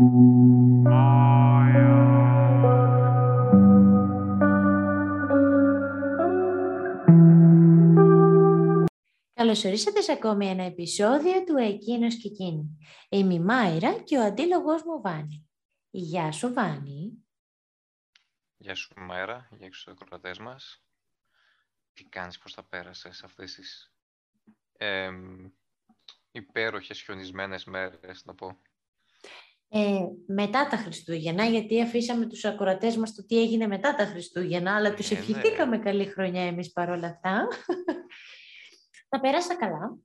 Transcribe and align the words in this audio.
Καλώς 0.00 0.12
ορίσατε 9.64 10.00
σε 10.00 10.12
ακόμη 10.12 10.46
ένα 10.46 10.62
επεισόδιο 10.62 11.44
του 11.44 11.56
Εκείνος 11.56 12.14
και 12.14 12.28
Εκείνη. 12.28 12.78
Είμαι 13.08 13.34
η 13.34 13.40
Μάιρα 13.40 14.02
και 14.02 14.18
ο 14.18 14.22
αντίλογος 14.22 14.82
μου 14.82 15.00
Βάνη. 15.00 15.48
Γεια 15.90 16.32
σου 16.32 16.52
Βάνη. 16.52 17.24
Γεια 18.56 18.74
σου 18.74 18.94
Μάιρα, 18.96 19.48
γεια 19.58 19.72
σου 19.72 19.90
ακροατές 19.90 20.38
μας. 20.38 20.84
Τι 21.92 22.04
κάνεις, 22.04 22.38
πώς 22.38 22.52
θα 22.52 22.62
πέρασες 22.62 23.22
αυτές 23.22 23.54
τις 23.54 23.92
ε, 24.76 25.10
υπέροχες 26.30 27.00
χιονισμένες 27.00 27.64
μέρες, 27.64 28.24
να 28.24 28.34
πω. 28.34 28.60
Ε, 29.72 30.00
μετά 30.26 30.68
τα 30.68 30.76
Χριστούγεννα, 30.76 31.44
γιατί 31.44 31.82
αφήσαμε 31.82 32.26
τους 32.26 32.44
ακροατές 32.44 32.96
μας 32.96 33.14
το 33.14 33.26
τι 33.26 33.40
έγινε 33.40 33.66
μετά 33.66 33.94
τα 33.94 34.04
Χριστούγεννα, 34.06 34.76
αλλά 34.76 34.94
τους 34.94 35.10
Ε, 35.10 35.14
ναι. 35.14 35.20
ευχηθήκαμε 35.20 35.78
καλή 35.78 36.04
χρονιά 36.06 36.42
εμείς 36.42 36.72
παρόλα 36.72 37.06
αυτά. 37.08 37.48
τα 39.08 39.20
πέρασα 39.20 39.56
καλά. 39.56 39.96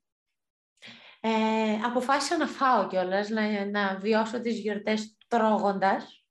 Ε, 1.20 1.74
αποφάσισα 1.86 2.38
να 2.38 2.48
φάω 2.48 2.88
κιόλας, 2.88 3.30
να, 3.30 3.66
να 3.66 3.96
βιώσω 3.96 4.42
τις 4.42 4.60
γιορτές 4.60 5.18
τρώγοντας. 5.28 6.26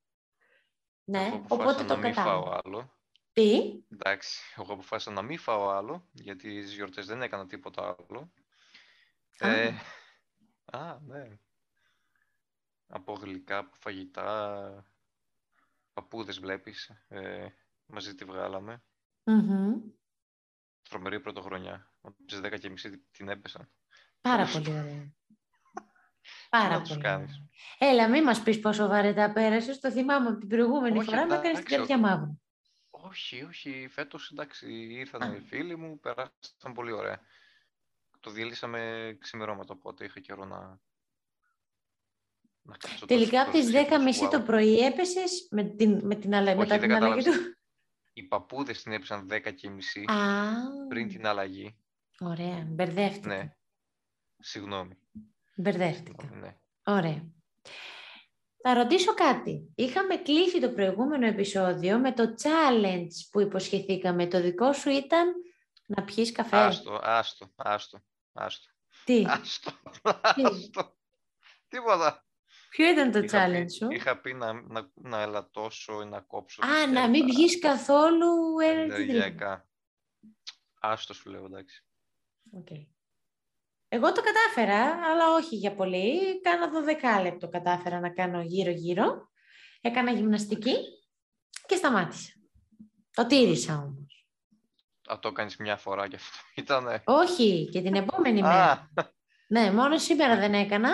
Ναι, 1.03 1.25
Εγώ 1.25 1.45
οπότε 1.49 1.63
αποφάσισα 1.63 1.85
το 1.85 1.95
να 1.95 1.99
μην 1.99 2.13
φάω 2.13 2.43
κατάλαβα. 2.43 2.61
άλλο. 2.65 2.93
Τι; 3.31 3.73
Εντάξει, 3.89 4.39
εγώ 4.57 4.73
αποφάσισα 4.73 5.11
να 5.11 5.21
μην 5.21 5.39
φάω 5.39 5.69
άλλο, 5.69 6.09
γιατί 6.11 6.61
τις 6.61 6.73
γιορτές 6.73 7.05
δεν 7.05 7.21
έκανα 7.21 7.47
τίποτα 7.47 7.95
άλλο. 8.09 8.31
Α. 9.39 9.51
Ε, 9.51 9.81
α, 10.65 10.99
ναι. 11.01 11.39
Από 12.87 13.13
γλυκά, 13.13 13.57
από 13.57 13.75
φαγητά, 13.79 14.85
παππούδες 15.93 16.39
βλέπεις, 16.39 16.89
ε, 17.07 17.47
μαζί 17.85 18.15
τη 18.15 18.25
βγάλαμε. 18.25 18.83
Μμμ. 19.23 19.81
Τρομερή 20.89 21.19
πρωτοχρονιά. 21.19 21.91
Από 22.01 22.23
τις 22.25 22.39
10.30 22.39 23.01
την 23.11 23.29
έπεσαν. 23.29 23.69
Πάρα 24.21 24.45
πολύ 24.45 24.69
ωραία. 24.69 25.13
Πάρα 26.49 26.69
να 26.69 26.79
τους 26.79 26.89
πολύ 26.89 27.01
κάνεις; 27.01 27.31
ωραία. 27.31 27.91
Έλα, 27.91 28.09
μην 28.09 28.23
μας 28.23 28.43
πεις 28.43 28.59
πόσο 28.59 28.87
βαρετά 28.87 29.31
πέρασες. 29.33 29.79
Το 29.79 29.91
θυμάμαι 29.91 30.29
από 30.29 30.39
την 30.39 30.47
προηγούμενη 30.47 30.97
Όχι, 30.97 31.09
φορά, 31.09 31.25
με 31.25 31.35
έκανες 31.35 31.41
την 31.41 31.49
εντάξει, 31.49 31.75
καρδιά 31.75 31.99
μαύρη. 31.99 32.39
Όχι, 32.89 33.43
όχι. 33.43 33.87
Φέτος, 33.91 34.31
εντάξει, 34.31 34.71
ήρθαν 34.73 35.21
Α. 35.21 35.35
οι 35.35 35.39
φίλοι 35.39 35.75
μου, 35.75 35.99
περάσαν 35.99 36.73
πολύ 36.73 36.91
ωραία. 36.91 37.19
Το 38.19 38.31
διέλυσαμε 38.31 39.15
ξημερώματα, 39.19 39.73
οπότε 39.73 40.05
είχα 40.05 40.19
καιρό 40.19 40.45
να... 40.45 40.79
να 42.65 42.77
κάτσω 42.77 43.05
Τελικά 43.05 43.45
τόσο 43.45 43.49
από 43.49 43.51
τις 43.51 43.67
στο 43.69 43.79
10.30 43.79 44.13
σπίτι, 44.13 44.29
το 44.29 44.41
wow. 44.41 44.45
πρωί 44.45 44.77
έπεσες 44.79 45.47
με 45.51 45.63
την, 45.63 45.99
με 46.05 46.15
την 46.15 46.35
αλλα... 46.35 46.49
Όχι, 46.51 46.59
μετά 46.59 46.77
δεν 46.77 46.87
την 46.89 46.95
αλλαγή 47.03 47.23
του; 47.23 47.23
κατάλαβες. 47.23 47.57
Οι 48.13 48.23
παππούδες 48.23 48.83
την 48.83 48.91
έπεσαν 48.91 49.27
10 49.31 49.53
και 49.55 49.69
μισή 49.69 50.03
Α, 50.07 50.15
πριν 50.87 51.07
την 51.07 51.27
αλλαγή. 51.27 51.77
ωραία. 52.19 52.65
Μπερδεύτηκα. 52.67 53.35
Ναι. 53.35 53.55
Συγγνώμη. 54.37 54.97
Μπερδεύτηκα. 55.55 56.21
Συγγνώμη, 56.21 56.41
ναι. 56.41 56.57
Ωραία. 56.93 57.25
Θα 58.61 58.73
ρωτήσω 58.73 59.13
κάτι. 59.13 59.71
Είχαμε 59.75 60.15
κλείσει 60.15 60.59
το 60.59 60.69
προηγούμενο 60.69 61.25
επεισόδιο 61.25 61.99
με 61.99 62.13
το 62.13 62.23
challenge 62.41 63.11
που 63.31 63.39
υποσχεθήκαμε. 63.39 64.27
Το 64.27 64.41
δικό 64.41 64.73
σου 64.73 64.89
ήταν 64.89 65.33
να 65.85 66.03
πιείς 66.03 66.31
καφέ. 66.31 66.57
Άστο, 66.57 66.99
άστο, 67.03 67.51
άστο, 67.55 67.99
άστο. 68.33 68.69
Τι, 69.03 69.23
Άστο, 69.27 69.71
άστο. 70.21 70.95
Τίποτα. 71.67 72.25
Ποιο 72.75 72.89
ήταν 72.89 73.11
το 73.11 73.19
Είχα 73.19 73.47
challenge 73.47 73.65
πει, 73.65 73.71
σου; 73.71 73.87
είχα 73.89 74.17
πει 74.19 74.33
να, 74.33 74.53
να, 74.53 74.91
να 74.93 75.21
ελαττώσω 75.21 76.01
ή 76.01 76.05
να 76.05 76.19
κόψω. 76.19 76.61
τα 76.61 76.67
Α, 76.67 76.87
να 76.87 77.07
μην 77.09 77.35
πιείς 77.35 77.59
καθόλου 77.59 78.27
energy 78.61 78.85
drink. 78.85 78.89
ενεργειακά. 78.89 79.67
Άστο 80.79 81.13
σου 81.13 81.29
λέω, 81.29 81.45
εντάξει. 81.45 81.85
Οκ. 82.51 82.67
Εγώ 83.87 84.11
το 84.11 84.21
κατάφερα, 84.21 84.81
αλλά 84.83 85.33
όχι 85.35 85.55
για 85.55 85.75
πολύ. 85.75 86.41
Κάνα 86.41 86.69
12 87.19 87.23
λεπτό 87.23 87.49
κατάφερα 87.49 87.99
να 87.99 88.09
κάνω 88.09 88.41
γύρω-γύρω. 88.41 89.29
Έκανα 89.81 90.11
γυμναστική 90.11 90.75
και 91.65 91.75
σταμάτησα. 91.75 92.31
Το 93.11 93.25
τήρησα 93.25 93.73
όμως. 93.77 94.27
Α, 95.07 95.19
το 95.19 95.31
κάνεις 95.31 95.57
μια 95.57 95.77
φορά 95.77 96.07
και 96.07 96.15
αυτό 96.15 96.37
ήτανε. 96.55 97.01
Όχι, 97.05 97.69
και 97.71 97.81
την 97.81 97.95
επόμενη 97.95 98.41
μέρα. 98.41 98.89
Α, 99.57 99.61
Ναι, 99.61 99.71
μόνο 99.71 99.97
σήμερα 99.97 100.35
δεν 100.39 100.53
έκανα, 100.53 100.89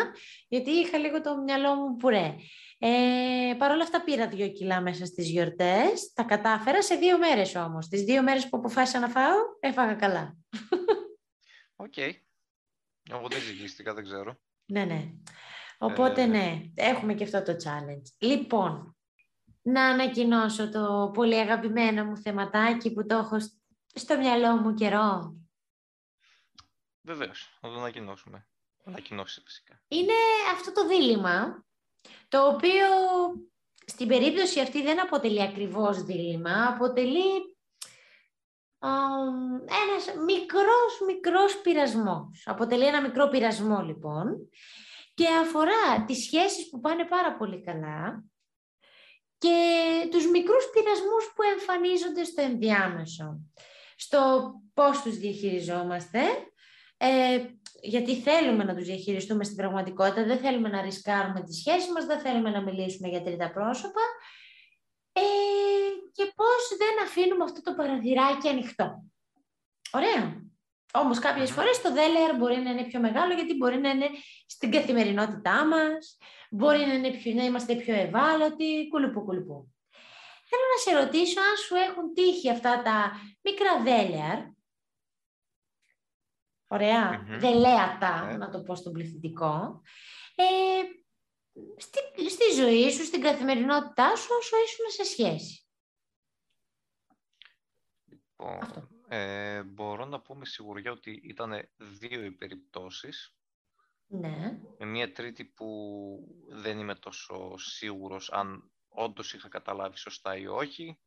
γιατί 0.48 0.72
είχα 0.72 0.98
λίγο 0.98 1.22
το 1.22 1.38
μυαλό 1.42 1.76
μου 1.76 1.96
πουρέ. 1.96 2.36
Ε, 2.80 3.54
Παρ' 3.58 3.72
όλα 3.72 3.84
αυτά 3.84 4.04
πήρα 4.04 4.28
δύο 4.28 4.48
κιλά 4.48 4.82
μέσα 4.82 5.06
στις 5.06 5.30
γιορτές. 5.30 6.14
Τα 6.14 6.24
κατάφερα 6.24 6.82
σε 6.84 6.96
δύο 6.96 7.18
μέρες 7.18 7.56
όμως. 7.56 7.88
Τις 7.88 8.04
δύο 8.04 8.24
μέρες 8.24 8.50
που 8.50 8.58
αποφάσισα 8.58 9.00
να 9.00 9.08
φάω, 9.10 9.38
έφαγα 9.60 9.94
καλά. 9.94 10.38
οκ. 11.76 11.98
Εγώ 11.98 13.28
δεν 13.30 13.40
ζυγίστηκα, 13.42 13.94
δεν 13.94 14.04
ξέρω. 14.04 14.36
Ναι, 14.66 14.84
ναι. 14.84 15.12
Οπότε 15.78 16.22
Ε. 16.22 16.26
ναι, 16.26 16.62
έχουμε 16.76 17.14
και 17.14 17.24
αυτό 17.24 17.44
το 17.44 17.52
challenge. 17.64 18.28
Λοιπόν, 18.28 18.96
να 19.62 19.84
ανακοινώσω 19.86 20.70
το 20.70 21.12
πολύ 21.14 21.36
αγαπημένο 21.40 22.06
μου 22.06 22.18
θεματάκι 22.18 22.94
που 22.94 23.06
το 23.06 23.16
έχω 23.16 23.40
σ- 23.40 23.54
στο 23.94 24.18
μυαλό 24.18 24.56
μου 24.58 24.74
καιρό. 24.74 25.36
Βεβαίως, 27.02 27.58
να 27.62 27.70
το 27.70 27.76
ανακοινώσουμε. 27.76 28.48
Ανακοινώσει 28.86 29.42
φυσικά. 29.46 29.82
Είναι 29.88 30.14
αυτό 30.54 30.72
το 30.72 30.88
δίλημα, 30.88 31.66
το 32.28 32.48
οποίο 32.48 32.88
στην 33.86 34.08
περίπτωση 34.08 34.60
αυτή 34.60 34.82
δεν 34.82 35.02
αποτελεί 35.02 35.42
ακριβώς 35.42 36.04
δίλημα, 36.04 36.68
αποτελεί 36.68 37.58
α, 38.80 38.90
ένας 39.66 40.24
μικρός, 40.26 41.00
μικρός 41.08 41.62
πειρασμός. 41.62 42.44
Αποτελεί 42.46 42.86
ένα 42.86 43.02
μικρό 43.02 43.28
πειρασμό 43.28 43.82
λοιπόν 43.82 44.50
και 45.14 45.28
αφορά 45.28 46.06
τις 46.06 46.24
σχέσεις 46.24 46.70
που 46.70 46.80
πάνε 46.80 47.06
πάρα 47.06 47.36
πολύ 47.36 47.64
καλά 47.64 48.24
και 49.38 49.58
τους 50.12 50.30
μικρούς 50.30 50.70
πειρασμούς 50.74 51.32
που 51.36 51.42
εμφανίζονται 51.42 52.24
στο 52.24 52.42
ενδιάμεσο. 52.42 53.40
Στο 53.96 54.52
πώς 54.74 55.02
τους 55.02 55.18
διαχειριζόμαστε, 55.18 56.20
ε, 57.04 57.46
γιατί 57.82 58.16
θέλουμε 58.16 58.64
να 58.64 58.76
τους 58.76 58.86
διαχειριστούμε 58.86 59.44
στην 59.44 59.56
πραγματικότητα, 59.56 60.24
δεν 60.24 60.38
θέλουμε 60.38 60.70
να 60.70 60.82
ρισκάρουμε 60.82 61.44
τη 61.44 61.54
σχέση 61.54 61.92
μας, 61.92 62.06
δεν 62.06 62.20
θέλουμε 62.20 62.50
να 62.50 62.62
μιλήσουμε 62.62 63.08
για 63.08 63.22
τρίτα 63.22 63.52
πρόσωπα 63.52 64.02
ε, 65.14 65.22
και 66.12 66.32
πώς 66.36 66.78
δεν 66.78 67.06
αφήνουμε 67.06 67.44
αυτό 67.44 67.62
το 67.62 67.74
παραθυράκι 67.74 68.48
ανοιχτό. 68.48 69.04
Ωραία. 69.92 70.42
Όμως 70.94 71.20
κάποιες 71.20 71.50
Μμμ. 71.50 71.56
φορές 71.56 71.82
το 71.82 71.94
δέλεαρ 71.94 72.36
μπορεί 72.36 72.58
να 72.58 72.70
είναι 72.70 72.84
πιο 72.84 73.00
μεγάλο 73.00 73.34
γιατί 73.34 73.54
μπορεί 73.56 73.78
να 73.78 73.90
είναι 73.90 74.10
στην 74.46 74.72
καθημερινότητά 74.72 75.66
μας, 75.66 76.18
μπορεί 76.50 76.80
να, 76.86 76.94
είναι 76.94 77.12
πιο, 77.12 77.34
να 77.34 77.44
είμαστε 77.44 77.76
πιο 77.76 77.94
ευάλωτοι, 77.96 78.88
κουλουπού 78.90 79.24
κουλουπού. 79.24 79.74
Θέλω 80.50 80.66
να 80.74 80.80
σε 80.84 81.06
ρωτήσω 81.06 81.40
αν 81.40 81.56
σου 81.66 81.76
έχουν 81.76 82.14
τύχει 82.14 82.50
αυτά 82.50 82.82
τα 82.82 83.12
μικρά 83.42 83.82
δέλεαρ, 83.84 84.40
ωραία, 86.72 87.20
Μμμ. 87.28 87.40
δελέατα, 87.40 88.26
Ναι. 88.26 88.38
να 88.38 88.50
το 88.50 88.62
πω 88.64 88.76
στον 88.76 88.94
πληθυντικό, 88.94 89.82
ε, 90.36 90.44
στη, 91.78 92.00
στη 92.30 92.54
ζωή 92.62 92.92
σου, 92.92 93.04
στην 93.04 93.22
καθημερινότητά 93.22 94.16
σου, 94.16 94.30
όσο 94.40 94.56
ήσουν 94.58 94.90
σε 94.90 95.04
σχέση. 95.04 95.66
Λοιπόν, 98.06 98.58
Αυτό. 98.62 98.88
ε, 99.08 99.64
μπορώ 99.64 100.06
να 100.06 100.22
πω 100.22 100.36
με 100.36 100.46
σιγουριά 100.46 100.92
ότι 100.92 101.22
ήταν 101.24 101.70
δύο 101.78 102.24
οι 102.24 102.32
περιπτώσεις. 102.32 103.36
Ναι. 104.08 104.60
Με 104.78 104.86
μία 104.86 105.12
τρίτη 105.12 105.46
που 105.46 105.68
δεν 106.50 106.80
είμαι 106.80 106.96
τόσο 106.96 107.58
σίγουρος 107.58 108.32
αν 108.32 108.72
όντως 108.90 109.34
είχα 109.34 109.50
καταλάβει 109.50 109.98
σωστά 109.98 110.38
ή 110.38 110.48
όχι. 110.48 111.00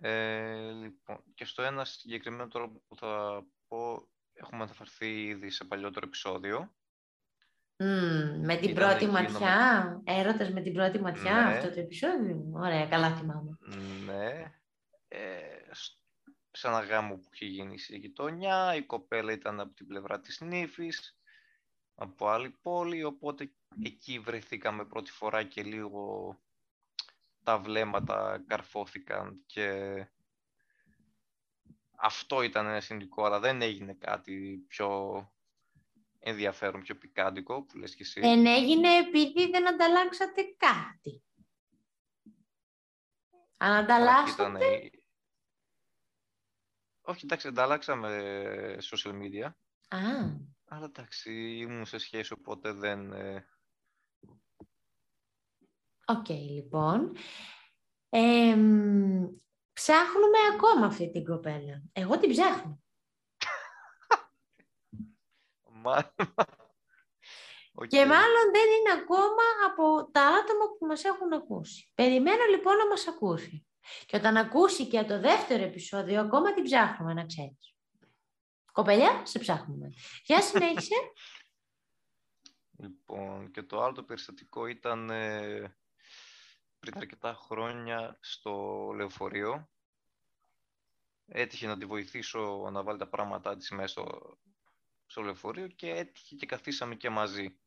Ε, 0.00 0.70
λοιπόν, 0.70 1.22
και 1.34 1.44
στο 1.44 1.62
ένα 1.62 1.84
συγκεκριμένο 1.84 2.48
τώρα 2.48 2.68
που 2.68 2.96
θα 2.96 3.42
πω, 3.68 4.08
έχουμε 4.32 4.62
αναφερθεί 4.62 5.22
ήδη 5.26 5.50
σε 5.50 5.64
παλιότερο 5.64 6.06
επεισόδιο. 6.06 6.74
Μμμ, 7.78 8.40
με 8.44 8.56
την 8.56 8.70
Ήταν 8.70 8.74
πρώτη 8.74 8.94
εκείνο 8.94 9.12
με- 9.12 9.20
ματιά, 9.22 10.00
έρωτας 10.04 10.50
με 10.50 10.60
την 10.60 10.72
πρώτη 10.72 11.00
ματιά 11.00 11.32
Ναι. 11.32 11.56
αυτό 11.56 11.70
το 11.74 11.80
επεισόδιο; 11.80 12.50
Ωραία, 12.54 12.86
καλά 12.86 13.16
θυμάμαι. 13.16 13.56
Ναι. 14.04 14.52
Ε, 15.08 15.40
σ- 15.72 15.98
σε 16.50 16.68
ένα 16.68 16.80
γάμο 16.80 17.14
που 17.16 17.28
είχε 17.32 17.44
γίνει 17.46 17.78
στη 17.78 17.96
γειτονιά, 17.96 18.74
η 18.74 18.82
κοπέλα 18.82 19.32
ήταν 19.32 19.60
από 19.60 19.74
την 19.74 19.86
πλευρά 19.86 20.20
της 20.20 20.40
νύφης, 20.40 21.18
από 21.94 22.28
άλλη 22.28 22.50
πόλη, 22.62 23.04
οπότε 23.04 23.52
εκεί 23.84 24.18
βρεθήκαμε 24.18 24.84
πρώτη 24.84 25.10
φορά 25.10 25.42
και 25.42 25.62
λίγο 25.62 26.36
τα 27.46 27.58
βλέμματα 27.58 28.44
καρφώθηκαν 28.46 29.42
και 29.46 29.96
αυτό 31.98 32.42
ήταν 32.42 32.66
ένα 32.66 32.80
σημαντικό, 32.80 33.24
αλλά 33.24 33.40
δεν 33.40 33.62
έγινε 33.62 33.94
κάτι 33.94 34.64
πιο 34.68 35.20
ενδιαφέρον, 36.18 36.82
πιο 36.82 36.96
πικάντικο 36.96 37.62
που 37.62 37.78
λες 37.78 37.94
και 37.94 38.02
εσύ. 38.02 38.20
Εν 38.24 38.46
έγινε 38.46 38.96
επειδή 38.96 39.50
δεν 39.50 39.68
ανταλλάξατε 39.68 40.42
κάτι. 40.56 41.22
Αν 43.56 43.72
ανταλλάσσατε... 43.72 44.90
Όχι, 47.00 47.24
εντάξει, 47.24 47.48
ανταλλάξαμε 47.48 48.78
social 48.80 49.12
media. 49.12 49.50
Α. 49.88 49.98
Αλλά 50.64 50.84
εντάξει, 50.84 51.56
ήμουν 51.56 51.86
σε 51.86 51.98
σχέση, 51.98 52.32
οπότε 52.32 52.72
δεν... 52.72 53.12
Ε, 53.12 53.46
Οκ, 56.08 56.28
λοιπόν. 56.28 57.12
ψάχνουμε 59.72 60.38
ακόμα 60.54 60.86
αυτή 60.86 61.10
την 61.10 61.24
κοπέλα. 61.24 61.82
Εγώ 61.92 62.18
την 62.18 62.30
ψάχνω. 62.30 62.80
Και 67.88 68.06
μάλλον 68.06 68.50
δεν 68.52 68.66
είναι 68.78 69.02
ακόμα 69.02 69.42
από 69.66 70.10
τα 70.10 70.20
άτομα 70.20 70.64
που 70.78 70.86
μας 70.86 71.04
έχουν 71.04 71.32
ακούσει. 71.32 71.90
Περιμένω 71.94 72.44
λοιπόν 72.50 72.76
να 72.76 72.86
μας 72.86 73.08
ακούσει. 73.08 73.66
Και 74.06 74.16
όταν 74.16 74.36
ακούσει 74.36 74.86
και 74.86 75.04
το 75.04 75.20
δεύτερο 75.20 75.62
επεισόδιο, 75.62 76.20
ακόμα 76.20 76.54
την 76.54 76.64
ψάχνουμε, 76.64 77.14
να 77.14 77.26
ξέρεις. 77.26 77.74
Κοπελιά, 78.72 79.26
σε 79.26 79.38
ψάχνουμε. 79.38 79.92
Για 80.24 80.42
συνέχισε. 80.42 80.94
Λοιπόν, 82.78 83.50
και 83.50 83.62
το 83.62 83.82
άλλο 83.82 83.92
το 83.92 84.02
περιστατικό 84.02 84.66
ήταν 84.66 85.10
ε, 85.10 85.76
πριν 86.90 87.02
αρκετά 87.02 87.34
χρόνια 87.34 88.18
στο 88.20 88.52
λεωφορείο. 88.96 89.68
Έτυχε 91.26 91.66
να 91.66 91.78
τη 91.78 91.84
βοηθήσω 91.84 92.68
να 92.72 92.82
βάλει 92.82 92.98
τα 92.98 93.08
πράγματά 93.08 93.56
της 93.56 93.70
μέσα 93.70 93.88
στο, 93.88 94.38
στο 95.06 95.22
λεωφορείο 95.22 95.66
και 95.66 95.90
έτυχε 95.90 96.34
και 96.34 96.46
καθίσαμε 96.46 96.94
και 96.94 97.10
μαζί. 97.10 97.58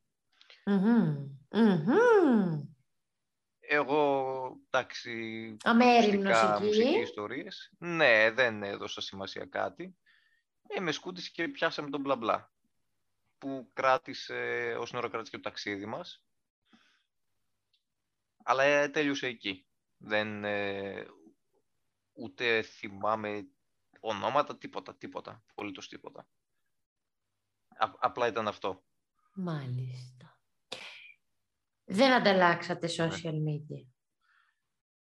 Εγώ, 3.59 4.61
εντάξει, 4.69 5.57
Αμέριμνος 5.63 6.37
εκεί. 6.61 6.99
ιστορίες. 6.99 7.71
Ναι, 7.77 8.31
δεν 8.31 8.63
έδωσα 8.63 9.01
σημασία 9.01 9.45
κάτι. 9.45 9.97
Ε, 10.67 10.79
με 10.79 10.91
σκούτησε 10.91 11.29
και 11.33 11.47
πιάσαμε 11.47 11.89
τον 11.89 12.01
μπλα 12.01 12.15
μπλα. 12.15 12.53
Που 13.37 13.69
κράτησε, 13.73 14.75
ως 14.79 14.93
ώρα 14.93 15.09
κράτησε 15.09 15.31
και 15.31 15.37
το 15.37 15.49
ταξίδι 15.49 15.85
μας. 15.85 16.23
Αλλά 18.49 18.63
ε, 18.63 18.89
τέλειωσε 18.89 19.27
εκεί. 19.27 19.67
Δεν, 19.97 20.43
ε, 20.43 21.05
ούτε 22.13 22.61
θυμάμαι 22.61 23.47
ονόματα, 23.99 24.57
τίποτα, 24.57 24.95
τίποτα. 24.95 25.43
Απολύτως 25.49 25.87
τίποτα. 25.87 26.27
απλά 27.99 28.27
ήταν 28.27 28.47
αυτό. 28.47 28.83
Μάλιστα. 29.33 30.41
Δεν 31.83 32.11
ανταλλάξατε 32.11 32.87
ναι. 32.87 33.07
social 33.07 33.33
media. 33.33 33.87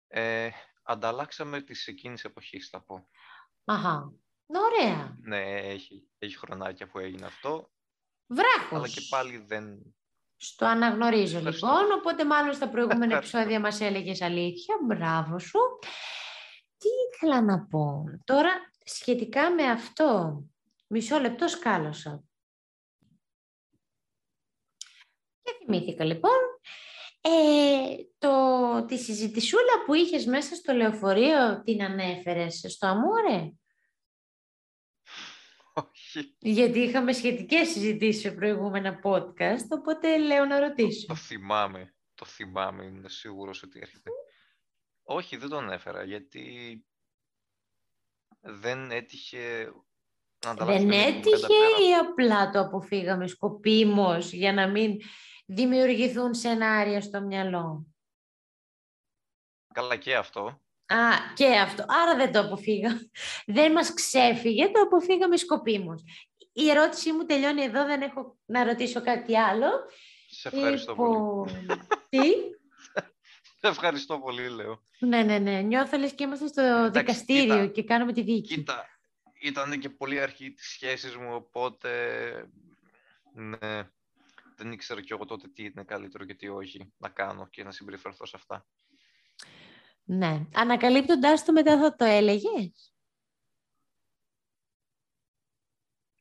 Ε, 0.07 0.51
ανταλλάξαμε 0.83 1.63
τις 1.63 1.87
εκείνης 1.87 2.25
εποχής, 2.25 2.69
θα 2.69 2.83
πω. 2.83 3.09
Αχα. 3.65 4.13
Ωραία. 4.47 5.17
Ναι, 5.21 5.59
έχει, 5.59 6.09
έχει 6.19 6.39
χρονάκια 6.39 6.89
που 6.89 6.99
έγινε 6.99 7.27
αυτό. 7.27 7.73
Βράχος. 8.27 8.73
Αλλά 8.73 8.89
και 8.89 9.07
πάλι 9.09 9.39
δεν... 9.39 9.97
Στο 10.37 10.67
αναγνωρίζω 10.67 11.41
λοιπόν, 11.41 11.93
οπότε 11.99 12.25
μάλλον 12.25 12.55
στα 12.55 12.69
προηγούμενα 12.69 13.17
επεισόδια 13.17 13.61
μας 13.61 13.81
έλεγες 13.81 14.23
αλήθεια. 14.23 14.75
Μπράβο 14.87 15.39
σου. 15.39 15.59
Τι 16.79 16.89
ήθελα 17.09 17.43
να 17.43 17.67
πω. 17.67 18.05
Τώρα, 18.25 18.51
σχετικά 18.85 19.51
με 19.51 19.71
αυτό, 19.71 20.43
μισό 20.87 21.19
λεπτό 21.19 21.49
σκάλωσα. 21.49 22.25
Και 25.43 25.53
θυμήθηκα 25.65 26.05
λοιπόν 26.05 26.39
ε, 27.21 27.97
το, 28.19 28.85
τη 28.87 28.99
συζητησούλα 28.99 29.85
που 29.87 29.95
είχες 29.95 30.27
μέσα 30.27 30.55
στο 30.55 30.73
λεωφορείο 30.73 31.63
την 31.65 31.83
ανέφερες 31.83 32.65
στο 32.69 32.87
Αμόρε. 32.87 33.53
Όχι. 36.17 36.37
Γιατί 36.39 36.79
είχαμε 36.79 37.13
σχετικές 37.13 37.69
συζητήσεις 37.69 38.23
σε 38.23 38.31
προηγούμενα 38.31 39.01
podcast, 39.03 39.67
οπότε 39.69 40.19
λέω 40.19 40.45
να 40.45 40.59
ρωτήσω. 40.61 41.07
Το, 41.07 41.15
θυμάμαι. 41.15 41.95
Το 42.15 42.25
θυμάμαι, 42.25 42.85
είμαι 42.85 43.09
σίγουρος 43.09 43.63
ότι 43.63 43.79
έρχεται. 43.83 44.11
Όχι, 45.03 45.37
δεν 45.37 45.49
τον 45.49 45.71
έφερα, 45.71 46.05
γιατί 46.05 46.85
δεν 48.41 48.91
έτυχε 48.91 49.73
να 50.45 50.55
Δεν 50.55 50.91
έτυχε 50.91 51.55
ή 51.89 51.95
απλά 52.01 52.51
το 52.51 52.61
αποφύγαμε 52.61 53.27
σκοπίμως 53.27 54.33
για 54.33 54.53
να 54.53 54.69
μην 54.69 54.97
δημιουργηθούν 55.47 56.35
σενάρια 56.35 57.01
στο 57.01 57.21
μυαλό; 57.21 57.87
Καλά 59.75 59.97
και 59.97 60.17
αυτό. 60.17 60.64
Α, 60.87 60.97
και 61.35 61.47
αυτό. 61.47 61.85
Άρα 61.89 62.17
δεν 62.17 62.33
το 62.33 62.41
αποφύγα. 62.41 63.01
Δεν 63.47 63.73
μας 63.73 63.95
ξέφυγε, 63.95 64.67
το 64.67 64.81
αποφύγαμε 64.81 65.37
σκοπίμως. 65.37 66.03
Η 66.53 66.71
ερώτησή 66.71 67.13
μου 67.13 67.25
τελειώνει 67.25 67.63
εδώ, 67.63 67.85
δεν 67.85 68.03
έχω 68.03 68.37
να 68.45 68.65
ρωτήσω 68.65 69.03
κάτι 69.03 69.39
άλλο. 69.39 69.69
Σε 70.29 70.49
ευχαριστώ 70.49 70.95
πολύ. 70.95 71.17
Λοιπόν, 71.61 71.79
τι; 72.09 72.21
Σε 73.61 73.71
ευχαριστώ 73.71 74.19
πολύ, 74.19 74.49
λέω. 74.49 74.83
Ναι, 74.99 75.23
ναι, 75.23 75.39
ναι. 75.39 75.61
Νιώθω 75.61 75.99
λες 75.99 76.13
και 76.13 76.25
είμαστε 76.25 76.47
στο 76.47 76.91
δικαστήριο 76.91 77.67
και 77.67 77.85
κάνουμε 77.85 78.13
τη 78.13 78.23
δίκη. 78.23 78.55
Κοίτα, 78.55 78.89
ήταν 79.41 79.79
και 79.79 79.89
πολύ 79.89 80.21
αρχή 80.21 80.53
της 80.53 80.67
σχέσης 80.69 81.17
μου, 81.17 81.35
οπότε 81.35 81.91
ναι, 83.33 83.89
δεν 84.57 84.73
ήξερα 84.73 85.01
κι 85.01 85.13
εγώ 85.13 85.25
τότε 85.25 85.49
τι 85.49 85.65
είναι 85.65 85.85
καλύτερο 85.85 86.25
και 86.25 86.35
τι 86.35 86.49
όχι 86.49 86.93
να 86.97 87.09
κάνω 87.09 87.49
και 87.49 87.65
να 87.65 87.71
συμπεριφερθώ 87.71 88.27
σε 88.27 88.37
αυτά. 88.37 88.67
Ναι. 90.05 90.41
Ανακαλύπτοντάς 90.55 91.45
το 91.45 91.53
μετά 91.53 91.79
θα 91.79 91.95
το 91.95 92.05
έλεγες. 92.05 92.93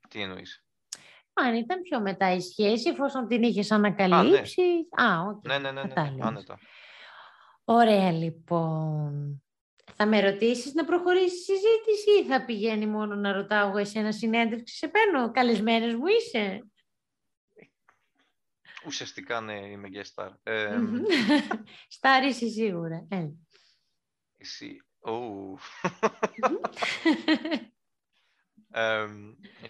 Τι 0.10 0.22
εννοείς; 0.22 0.66
Αν 1.34 1.56
ήταν 1.56 1.82
πιο 1.82 2.02
μετά 2.02 2.34
η 2.34 2.42
σχέση, 2.42 2.90
εφόσον 2.90 3.28
την 3.28 3.44
είχες 3.44 3.72
ανακαλύψει. 3.72 4.62
Α, 4.92 5.24
ναι. 5.42 5.58
ναι, 5.58 5.72
ναι, 5.72 5.84
ναι, 5.84 5.94
ναι, 5.94 6.26
άνετα. 6.26 6.60
Ωραία, 7.64 8.12
λοιπόν. 8.12 9.44
Θα 9.96 10.06
με 10.06 10.20
ρωτήσεις 10.20 10.74
να 10.74 10.86
προχωρήσει 10.86 11.36
η 11.36 11.56
συζήτηση 11.56 12.20
ή 12.20 12.26
θα 12.26 12.46
πηγαίνει 12.46 12.86
μόνο 12.86 13.16
να 13.16 13.32
ρωτάω 13.32 13.68
εγώ 13.68 13.78
εσένα 13.78 14.12
συνέντευξης 14.12 14.78
σε 14.78 14.88
παίρνω. 14.88 15.32
Καλεσμένες 15.32 15.96
μου 15.96 16.06
είσαι. 16.08 16.68
Ουσιαστικά 18.86 19.42
ναι, 19.42 19.54
είμαι 19.54 19.90
και 19.90 20.06
star. 20.16 20.30
Στάρ 21.88 22.24
είσαι 22.28 22.48
σίγουρα. 22.48 23.06
Ε. 23.10 23.28
Εσύ. 24.44 24.84
Oh. 25.06 25.58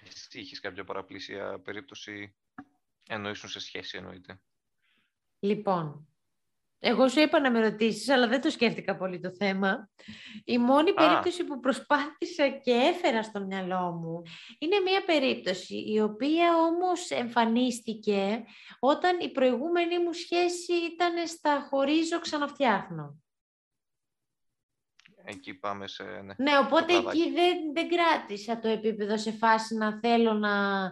εσύ 0.08 0.40
είχες 0.40 0.60
κάποια 0.60 0.84
παραπλήσια 0.84 1.60
περίπτωση 1.60 2.36
εννοήσουν 3.08 3.50
σε 3.50 3.60
σχέση 3.60 3.98
εννοείται. 3.98 4.42
Λοιπόν, 5.40 6.08
εγώ 6.80 7.08
σου 7.08 7.20
είπα 7.20 7.40
να 7.40 7.52
με 7.52 7.60
ρωτήσεις, 7.60 8.10
αλλά 8.10 8.28
δεν 8.28 8.42
το 8.42 8.50
σκέφτηκα 8.50 8.98
πολύ 8.98 9.20
το 9.20 9.36
θέμα. 9.36 9.90
Η 10.46 10.58
μόνη 10.58 10.94
περίπτωση 10.94 11.44
που 11.44 11.60
προσπάθησα 11.60 12.50
και 12.50 12.72
έφερα 12.72 13.24
στο 13.24 13.46
μυαλό 13.46 13.92
μου 13.92 14.22
είναι 14.60 14.80
μια 14.80 15.04
περίπτωση 15.06 15.76
η 15.76 16.02
οποία 16.02 16.58
όμως 16.58 17.10
εμφανίστηκε 17.10 18.44
όταν 18.80 19.20
η 19.20 19.32
προηγούμενη 19.32 20.00
μου 20.00 20.14
σχέση 20.14 20.74
ήταν 20.74 21.28
στα 21.28 21.68
χωρίζω 21.70 22.20
ξαναφτιάχνω. 22.20 23.24
Εκεί 25.26 25.54
πάμε 25.54 25.88
σε... 25.88 26.04
Ναι, 26.04 26.34
ναι 26.38 26.58
οπότε 26.58 26.94
εκεί 26.94 27.32
δεν, 27.32 27.74
δεν 27.74 27.90
κράτησα 27.90 28.60
το 28.60 28.68
επίπεδο 28.68 29.18
σε 29.18 29.32
φάση 29.32 29.76
να 29.76 30.00
θέλω 30.00 30.34
να, 30.34 30.84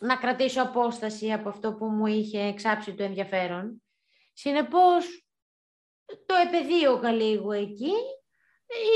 να 0.00 0.16
κρατήσω 0.16 0.62
απόσταση 0.62 1.32
από 1.32 1.48
αυτό 1.48 1.74
που 1.74 1.86
μου 1.86 2.06
είχε 2.06 2.40
εξάψει 2.40 2.94
το 2.94 3.02
ενδιαφέρον. 3.02 3.82
Συνεπώς, 4.32 5.26
το 6.26 6.34
επαιδείωκα 6.46 7.12
λίγο 7.12 7.52
εκεί. 7.52 7.92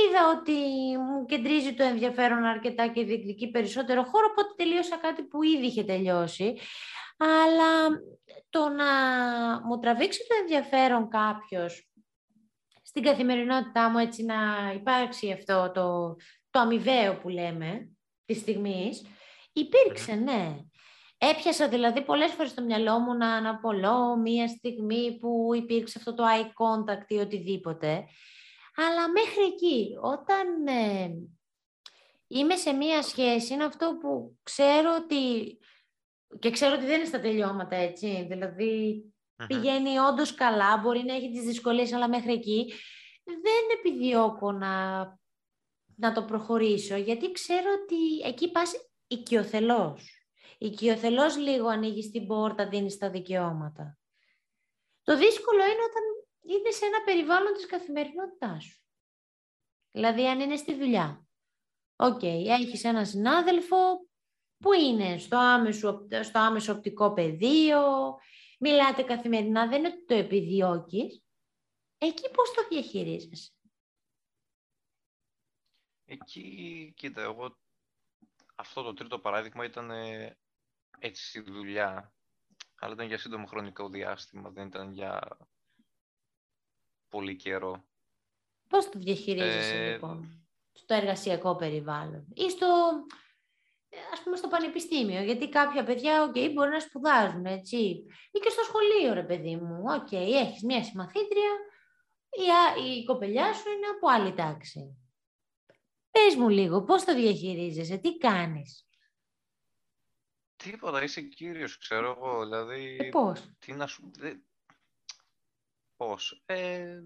Είδα 0.09 0.39
ότι 0.39 0.53
μου 0.99 1.25
κεντρίζει 1.25 1.75
το 1.75 1.83
ενδιαφέρον 1.83 2.45
αρκετά 2.45 2.87
και 2.87 3.05
διεκδικεί 3.05 3.51
περισσότερο 3.51 4.03
χώρο, 4.03 4.27
οπότε 4.31 4.55
τελείωσα 4.57 4.97
κάτι 4.97 5.23
που 5.23 5.43
ήδη 5.43 5.67
είχε 5.67 5.85
τελειώσει. 5.85 6.59
Αλλά 7.17 8.01
το 8.51 8.69
να 8.69 8.85
μου 9.65 9.79
τραβήξει 9.79 10.21
το 10.29 10.35
ενδιαφέρον 10.41 11.09
κάποιος 11.09 11.91
στην 12.97 13.09
καθημερινότητά 13.09 13.91
μου, 13.91 13.99
έτσι 13.99 14.25
να 14.25 14.73
υπάρξει 14.75 15.33
αυτό 15.33 15.71
το, 15.75 16.17
το 16.50 16.59
αμοιβαίο 16.59 17.17
που 17.17 17.29
λέμε, 17.29 17.91
της 18.25 18.38
στιγμής, 18.38 19.07
υπήρξε, 19.53 20.15
ναι. 20.15 20.57
Έπιασα 21.19 21.69
δηλαδή 21.69 22.03
πολλές 22.03 22.33
φορές 22.33 22.50
στο 22.50 22.62
μυαλό 22.62 22.99
μου 22.99 23.15
να 23.17 23.33
αναπολώ 23.33 24.17
μία 24.17 24.49
στιγμή 24.49 25.19
που 25.19 25.50
υπήρξε 25.55 25.99
αυτό 25.99 26.15
το 26.15 26.25
eye 26.25 26.45
contact 26.45 27.05
ή 27.09 27.17
οτιδήποτε. 27.17 28.05
Αλλά 28.76 29.09
μέχρι 29.11 29.45
εκεί, 29.53 29.97
όταν 30.03 30.67
ε, 30.67 31.11
είμαι 32.26 32.57
σε 32.57 32.73
μία 32.73 33.03
σχέση, 33.03 33.53
είναι 33.53 33.65
αυτό 33.65 33.97
που 34.00 34.38
ξέρω 34.43 34.95
ότι 34.95 35.57
και 36.38 36.50
ξέρω 36.50 36.75
ότι 36.75 36.87
δεν 36.87 36.97
είναι 36.97 37.09
στα 37.09 37.21
τελειώματα 37.21 37.76
έτσι, 37.76 38.26
δηλαδή 38.29 39.03
πηγαίνει 39.47 39.99
όντως 39.99 40.35
καλά, 40.35 40.76
μπορεί 40.76 41.05
να 41.05 41.14
έχει 41.14 41.31
τις 41.31 41.45
δυσκολίες, 41.45 41.93
αλλά 41.93 42.09
μέχρι 42.09 42.33
εκεί 42.33 42.73
δεν 43.25 43.78
επιδιώκω 43.78 44.52
να, 44.52 45.02
να 45.97 46.12
το 46.12 46.25
προχωρήσω, 46.25 46.97
γιατί 46.97 47.33
ξέρω 47.33 47.71
ότι 47.83 48.28
εκεί 48.28 48.50
πας 48.50 48.73
οικειοθελώς. 49.07 50.21
Οικειοθελώς 50.59 51.37
λίγο 51.37 51.69
ανοίγεις 51.69 52.11
την 52.11 52.26
πόρτα, 52.26 52.69
δίνεις 52.69 52.99
τα 52.99 53.11
δικαιώματα. 53.11 53.99
Το 55.02 55.16
δύσκολο 55.16 55.62
είναι 55.62 55.83
όταν 55.88 56.02
είναι 56.57 56.71
σε 56.71 56.85
ένα 56.85 57.02
περιβάλλον 57.05 57.52
της 57.52 57.66
καθημερινότητάς 57.66 58.64
σου. 58.64 58.81
Δηλαδή 59.90 60.26
αν 60.28 60.40
είναι 60.40 60.57
στη 60.57 60.75
δουλειά. 60.75 61.26
Okay, 61.97 62.19
okay, 62.23 62.45
έχεις 62.47 62.85
έναν 62.85 63.07
συνάδελφο 63.07 63.76
που 64.59 64.73
είναι 64.73 65.19
στο 65.19 65.37
άμεσο, 65.37 66.07
στο 66.23 66.38
άμεσο 66.38 66.73
οπτικό 66.73 67.12
πεδίο, 67.12 68.16
μιλάτε 68.57 69.03
καθημερινά, 69.03 69.69
δεν 69.69 69.79
είναι 69.79 69.89
ότι 69.89 70.05
το 70.05 70.15
επιδιώκεις. 70.15 71.23
Εκεί 71.99 72.31
πώς 72.31 72.51
το 72.51 72.67
διαχειρίζεσαι; 72.69 73.51
Εκεί, 76.05 76.93
κοίτα, 76.97 77.23
εγώ 77.23 77.59
αυτό 78.55 78.83
το 78.83 78.95
τρίτο 78.95 79.19
παράδειγμα 79.19 79.65
ήταν 79.65 79.91
ε, 79.91 80.39
έτσι 80.99 81.27
στη 81.29 81.41
δουλειά, 81.41 82.15
αλλά 82.79 82.93
ήταν 82.93 83.07
για 83.07 83.19
σύντομο 83.19 83.47
χρονικό 83.47 83.89
διάστημα, 83.89 84.51
δεν 84.51 84.67
ήταν 84.67 84.93
για 84.93 85.39
πολύ 87.09 87.37
καιρό. 87.37 87.85
Πώς 88.69 88.89
το 88.89 88.99
διαχειρίζεσαι 88.99 89.75
ε... 89.75 89.93
λοιπόν 89.93 90.47
στο 90.73 90.95
εργασιακό 90.95 91.57
περιβάλλον 91.57 92.27
ή 92.35 92.51
στο, 92.51 92.67
ας 94.12 94.23
πούμε 94.23 94.37
στο 94.37 94.49
πανεπιστήμιο, 94.49 95.23
γιατί 95.23 95.49
κάποια 95.49 95.85
παιδιά 95.85 96.31
okay, 96.31 96.50
μπορεί 96.53 96.71
να 96.71 96.81
σπουδάζουν, 96.81 97.45
έτσι. 97.47 97.76
Ή 98.31 98.38
και 98.38 98.50
στο 98.50 98.62
σχολείο, 98.62 99.15
ρε 99.15 99.23
παιδί 99.23 99.57
μου. 99.57 99.83
Okay, 99.85 100.09
okay, 100.11 100.33
έχεις 100.33 100.62
μια 100.62 100.83
συμμαθήτρια, 100.83 101.50
η, 102.31 102.99
η 102.99 103.05
κοπελιά 103.05 103.53
σου 103.53 103.71
είναι 103.71 103.87
από 103.87 104.09
άλλη 104.09 104.35
τάξη. 104.35 104.97
Πες 106.11 106.35
μου 106.35 106.49
λίγο, 106.49 106.83
πώς 106.83 107.05
το 107.05 107.15
διαχειρίζεσαι, 107.15 107.97
τι 107.97 108.17
κάνεις; 108.17 108.87
Τίποτα, 110.57 111.03
είσαι 111.03 111.21
κύριος, 111.21 111.79
ξέρω 111.79 112.11
εγώ, 112.11 112.45
δηλαδή... 112.45 112.97
Ε, 113.00 113.09
πώς; 113.09 113.50
Τι 113.59 113.73
να 113.73 113.87
σου... 113.87 114.11
Πώς. 115.97 116.43
Ε... 116.47 117.00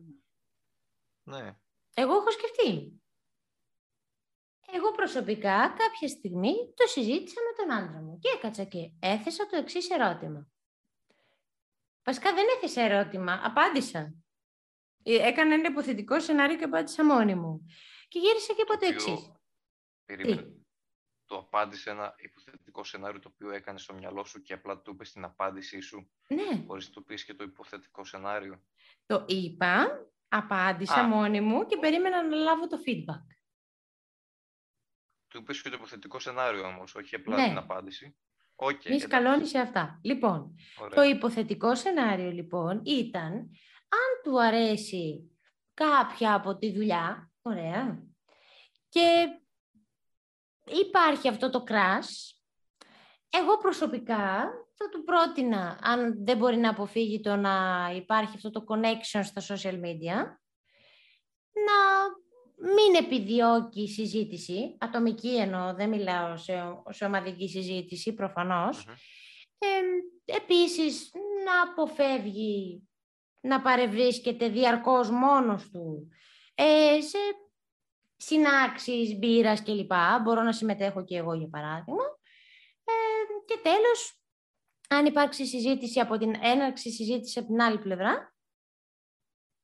Ναι. 1.23 1.57
Εγώ 1.95 2.15
έχω 2.15 2.31
σκεφτεί. 2.31 3.00
Εγώ 4.73 4.91
προσωπικά 4.91 5.75
κάποια 5.79 6.09
στιγμή 6.09 6.53
το 6.75 6.87
συζήτησα 6.87 7.41
με 7.41 7.53
τον 7.57 7.77
άντρα 7.77 8.01
μου 8.01 8.19
και 8.19 8.29
έκατσα 8.37 8.65
και 8.65 8.93
έθεσα 9.01 9.47
το 9.47 9.57
εξής 9.57 9.91
ερώτημα. 9.91 10.47
Βασικά 12.05 12.35
δεν 12.35 12.45
έθεσα 12.57 12.83
ερώτημα, 12.83 13.41
απάντησα. 13.45 14.15
Ε, 15.03 15.27
έκανα 15.29 15.55
ένα 15.55 15.69
υποθετικό 15.69 16.21
σενάριο 16.21 16.57
και 16.57 16.65
απάντησα 16.65 17.05
μόνη 17.05 17.35
μου. 17.35 17.67
Και 18.09 18.19
γύρισα 18.19 18.55
και 18.55 18.63
είπα 18.63 18.77
το 18.77 18.87
εξής. 18.87 19.33
Περίμενε. 20.05 20.55
Το 21.27 21.37
απάντησε 21.39 21.91
ένα 21.91 22.15
υποθετικό 22.19 22.85
σενάριο 22.85 23.21
το 23.21 23.31
οποίο 23.33 23.51
έκανες 23.51 23.83
στο 23.83 23.95
μυαλό 23.95 24.25
σου 24.25 24.43
και 24.43 24.53
απλά 24.53 24.81
του 24.81 24.91
είπες 24.91 25.13
την 25.13 25.25
απάντησή 25.25 25.81
σου. 25.81 26.11
Ναι. 26.29 26.65
Χωρίς 26.67 26.87
να 26.87 26.93
του 26.93 27.05
πεις 27.05 27.25
και 27.25 27.35
το 27.35 27.45
υποθετικό 27.45 28.05
σενάριο. 28.05 28.63
Το 29.07 29.25
είπα, 29.29 30.07
απάντησα 30.29 31.03
μόνη 31.03 31.41
μου 31.41 31.67
και 31.67 31.77
περίμενα 31.77 32.23
να 32.23 32.37
λάβω 32.37 32.67
το 32.67 32.79
feedback. 32.87 33.40
Του 35.31 35.39
είπες 35.39 35.63
και 35.63 35.69
το 35.69 35.77
υποθετικό 35.77 36.19
σενάριο 36.19 36.67
όμως, 36.67 36.95
όχι 36.95 37.15
απλά 37.15 37.37
ναι. 37.37 37.49
την 37.49 37.57
απάντηση. 37.57 38.17
Okay, 38.57 38.89
Μη 38.89 38.99
σκαλώνεις 38.99 39.49
σε 39.49 39.59
αυτά. 39.59 40.01
Λοιπόν, 40.03 40.55
το 40.95 41.03
υποθετικό 41.03 41.75
σενάριο 41.75 42.31
λοιπόν 42.31 42.81
ήταν 42.85 43.33
αν 43.89 44.23
του 44.23 44.43
αρέσει 44.43 45.31
κάποια 45.75 46.35
από 46.35 46.57
τη 46.57 46.73
δουλειά, 46.73 47.31
ωραία, 47.43 48.03
και 48.89 49.29
υπάρχει 50.65 51.29
αυτό 51.29 51.51
το 51.51 51.65
crash, 51.69 52.37
εγώ 53.31 53.57
προσωπικά 53.59 54.51
θα 54.77 54.89
του 54.91 55.05
πρότεινα, 55.05 55.79
αν 55.83 56.25
δεν 56.25 56.37
μπορεί 56.37 56.57
να 56.57 56.71
αποφύγει 56.71 57.21
το 57.21 57.37
να 57.37 57.87
υπάρχει 57.95 58.33
αυτό 58.35 58.51
το 58.51 58.65
connection 58.69 59.21
στα 59.23 59.43
social 59.49 59.75
media, 59.75 60.17
να 61.67 61.79
μην 62.61 63.05
επιδιώκει 63.05 63.89
συζήτηση, 63.89 64.77
ατομική 64.79 65.37
εννοώ, 65.37 65.75
δεν 65.75 65.89
μιλάω 65.89 66.37
σε, 66.37 66.53
σε 66.89 67.05
ομαδική 67.05 67.49
συζήτηση 67.49 68.15
Ε, 69.59 69.67
επίσης, 70.25 71.11
να 71.45 71.71
αποφεύγει 71.71 72.83
να 73.41 73.61
παρευρίσκεται 73.61 74.49
διαρκώς 74.49 75.11
μόνος 75.11 75.71
του 75.71 76.09
ε, 76.55 77.01
σε 77.01 77.19
συνάξεις, 78.17 79.19
μπύρας 79.19 79.63
κλπ. 79.63 79.93
Μπορώ 80.23 80.43
να 80.43 80.53
συμμετέχω 80.53 81.05
και 81.05 81.17
εγώ 81.17 81.35
για 81.35 81.49
παράδειγμα. 81.49 82.05
Ε, 82.85 82.93
και 83.45 83.61
τέλος, 83.63 84.21
αν 84.89 85.07
υπάρξει 85.07 85.47
συζήτηση 85.47 86.01
από 86.01 86.19
την 86.19 86.35
έναρξη 86.43 86.91
συζήτηση 86.91 87.39
από 87.39 87.49
την 87.49 87.61
άλλη 87.61 87.79
πλευρά, 87.79 88.30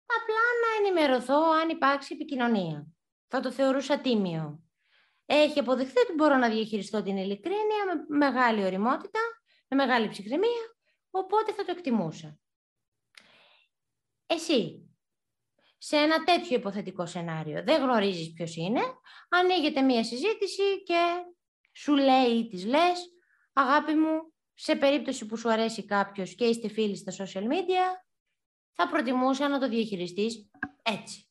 απλά 0.07 0.45
να 0.63 0.87
ενημερωθώ 0.87 1.43
αν 1.63 1.69
υπάρξει 1.69 2.15
επικοινωνία. 2.15 2.87
Θα 3.29 3.41
το 3.41 3.51
θεωρούσα 3.51 4.01
τίμιο. 4.01 4.61
Έχει 5.27 5.59
αποδειχθεί 5.59 5.99
ότι 5.99 6.13
μπορώ 6.13 6.37
να 6.37 6.49
διαχειριστώ 6.49 7.03
την 7.03 7.17
ειλικρίνεια 7.17 8.07
με 8.09 8.17
μεγάλη 8.17 8.65
οριμότητα, 8.65 9.21
με 9.69 9.77
μεγάλη 9.77 10.09
ψυχραιμία, 10.09 10.77
οπότε 11.11 11.53
θα 11.53 11.65
το 11.65 11.71
εκτιμούσα. 11.71 12.39
Εσύ, 14.27 14.91
σε 15.79 15.97
ένα 15.97 16.25
τέτοιο 16.25 16.57
υποθετικό 16.57 17.07
σενάριο, 17.07 17.63
δεν 17.63 17.83
γνωρίζεις 17.83 18.33
ποιος 18.33 18.57
είναι, 18.57 18.81
ανοίγεται 19.29 19.81
μία 19.81 20.05
συζήτηση 20.05 20.83
και 20.83 21.03
σου 21.73 21.95
λέει 21.95 22.31
ή 22.31 22.49
της 22.49 22.65
λες, 22.65 23.13
αγάπη 23.53 23.95
μου, 23.95 24.35
σε 24.55 24.77
περίπτωση 24.77 25.27
που 25.27 25.37
σου 25.37 25.51
αρέσει 25.51 25.85
κάποιος 25.85 26.35
και 26.35 26.45
είστε 26.45 26.69
φίλοι 26.69 26.97
στα 26.97 27.13
social 27.25 27.43
media, 27.43 28.06
θα 28.77 28.89
προτιμούσα 28.89 29.49
να 29.49 29.59
το 29.59 29.69
διαχειριστείς 29.69 30.51
έτσι. 30.83 31.29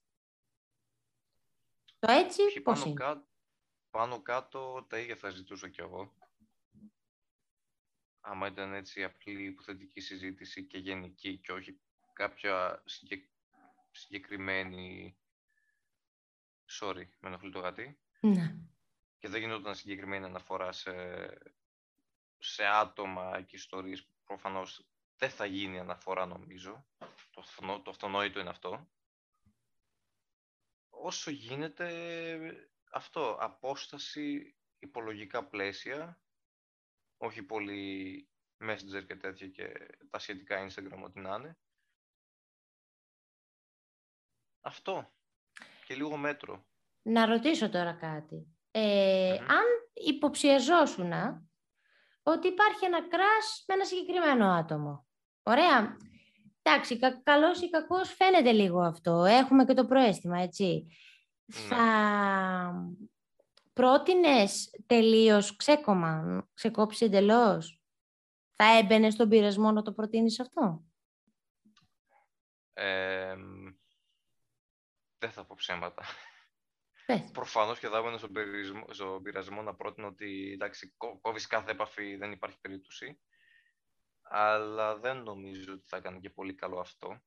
Το 2.00 2.12
έτσι 2.12 2.62
πώς 2.62 2.80
πάνω 2.80 2.92
είναι; 2.92 3.24
πάνω 3.90 4.22
κάτω 4.22 4.86
τα 4.90 5.00
ίδια 5.00 5.16
θα 5.16 5.30
ζητούσα 5.30 5.70
κι 5.70 5.80
εγώ. 5.80 6.14
Άμα 8.20 8.48
ήταν 8.48 8.74
έτσι 8.74 9.04
απλή 9.04 9.44
υποθετική 9.44 10.00
συζήτηση 10.00 10.64
και 10.64 10.78
γενική 10.78 11.38
και 11.38 11.52
όχι 11.52 11.80
κάποια 12.14 12.84
συγκεκριμένη... 13.92 15.18
Sorry, 16.80 17.08
με 17.20 17.28
ενοχλεί 17.30 17.52
το 17.52 17.60
γατί. 17.60 18.00
Ναι. 18.20 18.56
Και 19.20 19.28
δεν 19.28 19.42
γινόταν 19.42 19.76
συγκεκριμένη 19.76 20.26
αναφορά 20.26 20.72
σε, 20.72 20.92
σε 22.38 22.66
άτομα 22.66 23.42
και 23.42 23.56
ιστορίες. 23.56 24.08
Προφανώς 24.26 24.88
δεν 25.18 25.30
θα 25.30 25.46
γίνει 25.46 25.80
αναφορά 25.80 26.26
νομίζω. 26.26 26.86
Το, 27.32 27.42
αυθονό, 27.42 27.82
το 27.82 27.90
αυτονόητο 27.90 28.40
είναι 28.40 28.50
αυτό. 28.50 28.90
Όσο 30.90 31.32
γίνεται 31.32 31.90
αυτό, 32.92 33.38
απόσταση, 33.40 34.56
υπολογικά 34.80 35.46
πλαίσια, 35.46 36.22
όχι 37.18 37.44
πολύ 37.44 38.30
Messenger 38.60 39.06
και 39.08 39.16
τέτοια 39.16 39.48
και 39.48 39.74
τα 40.10 40.20
σχετικά 40.20 40.68
Instagram 40.68 41.02
ό,τι 41.04 41.20
να 41.20 41.36
είναι. 41.36 41.58
Αυτό. 44.62 45.14
Και 45.86 45.96
λίγο 45.96 46.18
μέτρο. 46.18 46.66
Να 47.02 47.26
ρωτήσω 47.26 47.70
τώρα 47.70 47.94
κάτι. 47.94 48.48
Ε, 48.72 49.38
Αν 49.38 49.66
υποψιαζόσουν 49.94 51.12
ότι 52.28 52.48
υπάρχει 52.48 52.86
ένα 52.86 53.08
κράς 53.08 53.64
με 53.68 53.74
ένα 53.74 53.86
συγκεκριμένο 53.86 54.48
άτομο. 54.48 55.08
Ωραία. 55.44 55.98
Εντάξει, 56.62 57.00
κα, 57.00 57.22
καλός 57.24 57.62
ή 57.62 57.70
κακός 57.70 58.14
φαίνεται 58.14 58.52
λίγο 58.52 58.82
αυτό. 58.82 59.24
Έχουμε 59.24 59.66
και 59.66 59.74
το 59.74 59.86
προέστημα, 59.86 60.40
έτσι. 60.40 60.88
Ναι. 61.46 61.58
Θα 61.60 62.92
πρότεινες 63.74 64.70
τελείως 64.86 65.56
ξέκομα, 65.56 66.46
ξεκόψεις 66.54 67.02
εντελώς; 67.02 67.82
Θα 68.54 68.78
έμπαινε 68.78 69.10
στον 69.10 69.30
πειρασμό 69.30 69.72
να 69.72 69.82
το 69.82 69.94
προτείνεις 69.94 70.40
αυτό; 70.40 70.84
Ε, 72.74 73.36
δεν 75.18 75.32
θα 75.32 75.46
πω 75.46 75.56
ψέματα. 75.58 76.04
Προφανώς 77.34 77.80
και 77.80 77.88
θα 77.88 77.98
έμενα 77.98 78.18
στον 78.90 79.22
πειρασμό, 79.24 79.62
να 79.62 79.76
πρότεινω 79.76 80.08
ότι 80.08 80.52
εντάξει, 80.54 80.96
κόβεις 81.22 81.48
κάθε 81.48 81.72
έπαφη, 81.72 82.16
δεν 82.16 82.32
υπάρχει 82.32 82.60
περίπτωση. 82.60 83.20
Αλλά 84.22 84.98
δεν 84.98 85.18
νομίζω 85.24 85.74
ότι 85.74 85.86
θα 85.88 85.98
έκανε 85.98 86.20
και 86.20 86.30
πολύ 86.30 86.54
καλό 86.54 86.80
αυτό. 86.80 87.22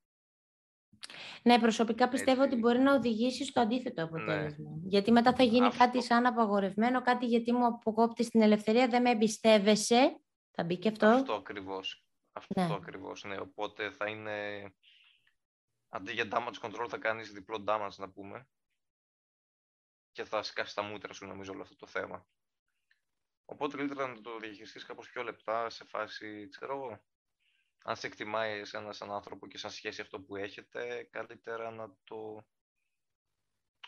Ναι, 1.42 1.58
προσωπικά 1.58 2.08
πιστεύω 2.08 2.42
ότι 2.42 2.56
μπορεί 2.56 2.78
να 2.78 2.94
οδηγήσει 2.94 3.44
στο 3.44 3.60
αντίθετο 3.60 4.00
ναι. 4.00 4.08
αποτέλεσμα. 4.08 4.70
Γιατί 4.84 5.12
μετά 5.12 5.34
θα 5.34 5.42
γίνει 5.42 5.70
κάτι 5.70 6.02
σαν 6.02 6.26
απαγορευμένο, 6.26 7.02
κάτι 7.02 7.26
γιατί 7.26 7.52
μου 7.52 7.66
αποκόπτει 7.66 8.30
την 8.30 8.42
ελευθερία, 8.42 8.88
δεν 8.88 9.02
με 9.02 9.10
εμπιστεύεσαι. 9.10 10.20
Θα 10.50 10.64
μπει 10.64 10.78
και 10.78 10.88
αυτό. 10.88 11.06
Αυτό 11.06 11.34
ακριβώς. 11.34 12.06
Αυτό 12.32 12.60
Ναι. 12.60 12.74
ακριβώς, 12.74 13.24
ναι. 13.24 13.38
Οπότε 13.40 13.90
θα 13.90 14.08
είναι... 14.08 14.62
Αντί 15.88 16.12
για 16.12 16.28
damage 16.30 16.66
control 16.66 16.86
θα 16.88 16.98
κάνεις 16.98 17.32
διπλό 17.32 17.64
damage, 17.68 17.96
να 17.96 18.10
πούμε. 18.10 18.48
Και 20.18 20.24
θα 20.24 20.42
σκάσει 20.42 20.74
τα 20.74 20.82
μούτρα 20.82 21.12
σου, 21.12 21.26
νομίζω, 21.26 21.52
όλο 21.52 21.62
αυτό 21.62 21.76
το 21.76 21.86
θέμα. 21.86 22.26
Οπότε 23.44 23.76
καλύτερα 23.76 24.06
να 24.06 24.20
το 24.20 24.38
διαχειριστείς 24.38 24.84
κάπως 24.84 25.10
πιο 25.10 25.22
λεπτά, 25.22 25.70
σε 25.70 25.84
φάση, 25.84 26.48
ξέρω 26.48 26.74
εγώ, 26.74 27.04
αν 27.84 27.96
σε 27.96 28.06
εκτιμάει 28.06 28.58
εσένα 28.58 28.92
σαν 28.92 29.10
άνθρωπο 29.10 29.46
και 29.46 29.58
σαν 29.58 29.70
σχέση 29.70 30.00
αυτό 30.00 30.20
που 30.20 30.36
έχετε, 30.36 31.08
καλύτερα 31.10 31.70
να 31.70 31.96
το... 32.04 32.46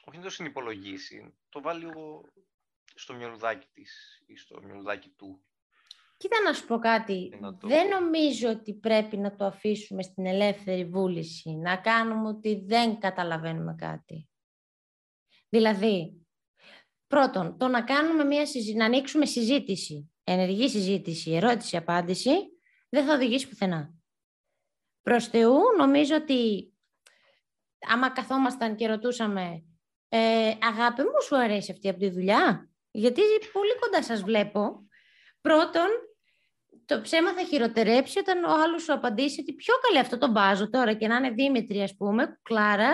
Όχι 0.04 0.16
να 0.16 0.22
το 0.22 0.30
συνυπολογίσει, 0.30 1.38
το 1.48 1.60
βάλει 1.60 1.84
λίγο 1.84 2.32
στο 2.94 3.14
μυαλουδάκι 3.14 3.66
της 3.72 4.22
ή 4.26 4.36
στο 4.36 4.62
μυαλουδάκι 4.62 5.08
του. 5.08 5.44
Κοίτα 6.16 6.40
να 6.40 6.52
σου 6.52 6.66
πω 6.66 6.78
κάτι. 6.78 7.28
Τι 7.28 7.40
να 7.40 7.56
το 7.56 7.68
Δεν 7.68 7.88
πω. 7.88 8.00
νομίζω 8.00 8.48
ότι 8.48 8.74
πρέπει 8.74 9.16
να 9.16 9.36
το 9.36 9.44
αφήσουμε 9.44 10.02
στην 10.02 10.26
ελεύθερη 10.26 10.84
βούληση, 10.84 11.50
να 11.50 11.76
κάνουμε 11.76 12.28
ότι 12.28 12.64
δεν 12.64 12.98
καταλαβαίνουμε 12.98 13.74
κάτι. 13.74 14.24
Δηλαδή, 15.48 16.19
πρώτον, 17.10 17.58
το 17.58 17.68
να 17.68 17.82
κάνουμε 17.82 18.24
μια 18.24 18.46
συζή... 18.46 18.74
να 18.74 18.84
ανοίξουμε 18.84 19.26
συζήτηση, 19.26 20.10
ενεργή 20.24 20.68
συζήτηση, 20.68 21.32
ερώτηση-απάντηση, 21.32 22.30
δεν 22.88 23.04
θα 23.04 23.14
οδηγήσει 23.14 23.48
πουθενά. 23.48 23.94
Προς 25.02 25.26
Θεού, 25.26 25.58
νομίζω 25.78 26.14
ότι 26.14 26.72
άμα 27.80 28.10
καθόμασταν 28.10 28.76
και 28.76 28.86
ρωτούσαμε 28.86 29.64
ε, 30.08 30.52
αγάπη 30.60 31.02
μου, 31.02 31.22
σου 31.22 31.36
αρέσει 31.36 31.72
αυτή 31.72 31.88
από 31.88 31.98
τη 31.98 32.10
δουλειά, 32.10 32.70
γιατί 32.90 33.20
πολύ 33.52 33.78
κοντά 33.80 34.02
σας 34.02 34.22
βλέπω. 34.22 34.86
Πρώτον, 35.40 35.86
το 36.84 37.00
ψέμα 37.00 37.32
θα 37.32 37.44
χειροτερέψει 37.44 38.18
όταν 38.18 38.44
ο 38.44 38.52
άλλος 38.62 38.82
σου 38.82 38.92
απαντήσει 38.92 39.40
ότι 39.40 39.52
πιο 39.52 39.74
καλή 39.86 39.98
αυτό 39.98 40.18
το 40.18 40.28
μπάζω 40.28 40.70
τώρα 40.70 40.94
και 40.94 41.06
να 41.06 41.16
είναι 41.16 41.30
Δήμητρη, 41.30 41.82
ας 41.82 41.96
πούμε, 41.96 42.26
κουκλάρα, 42.26 42.92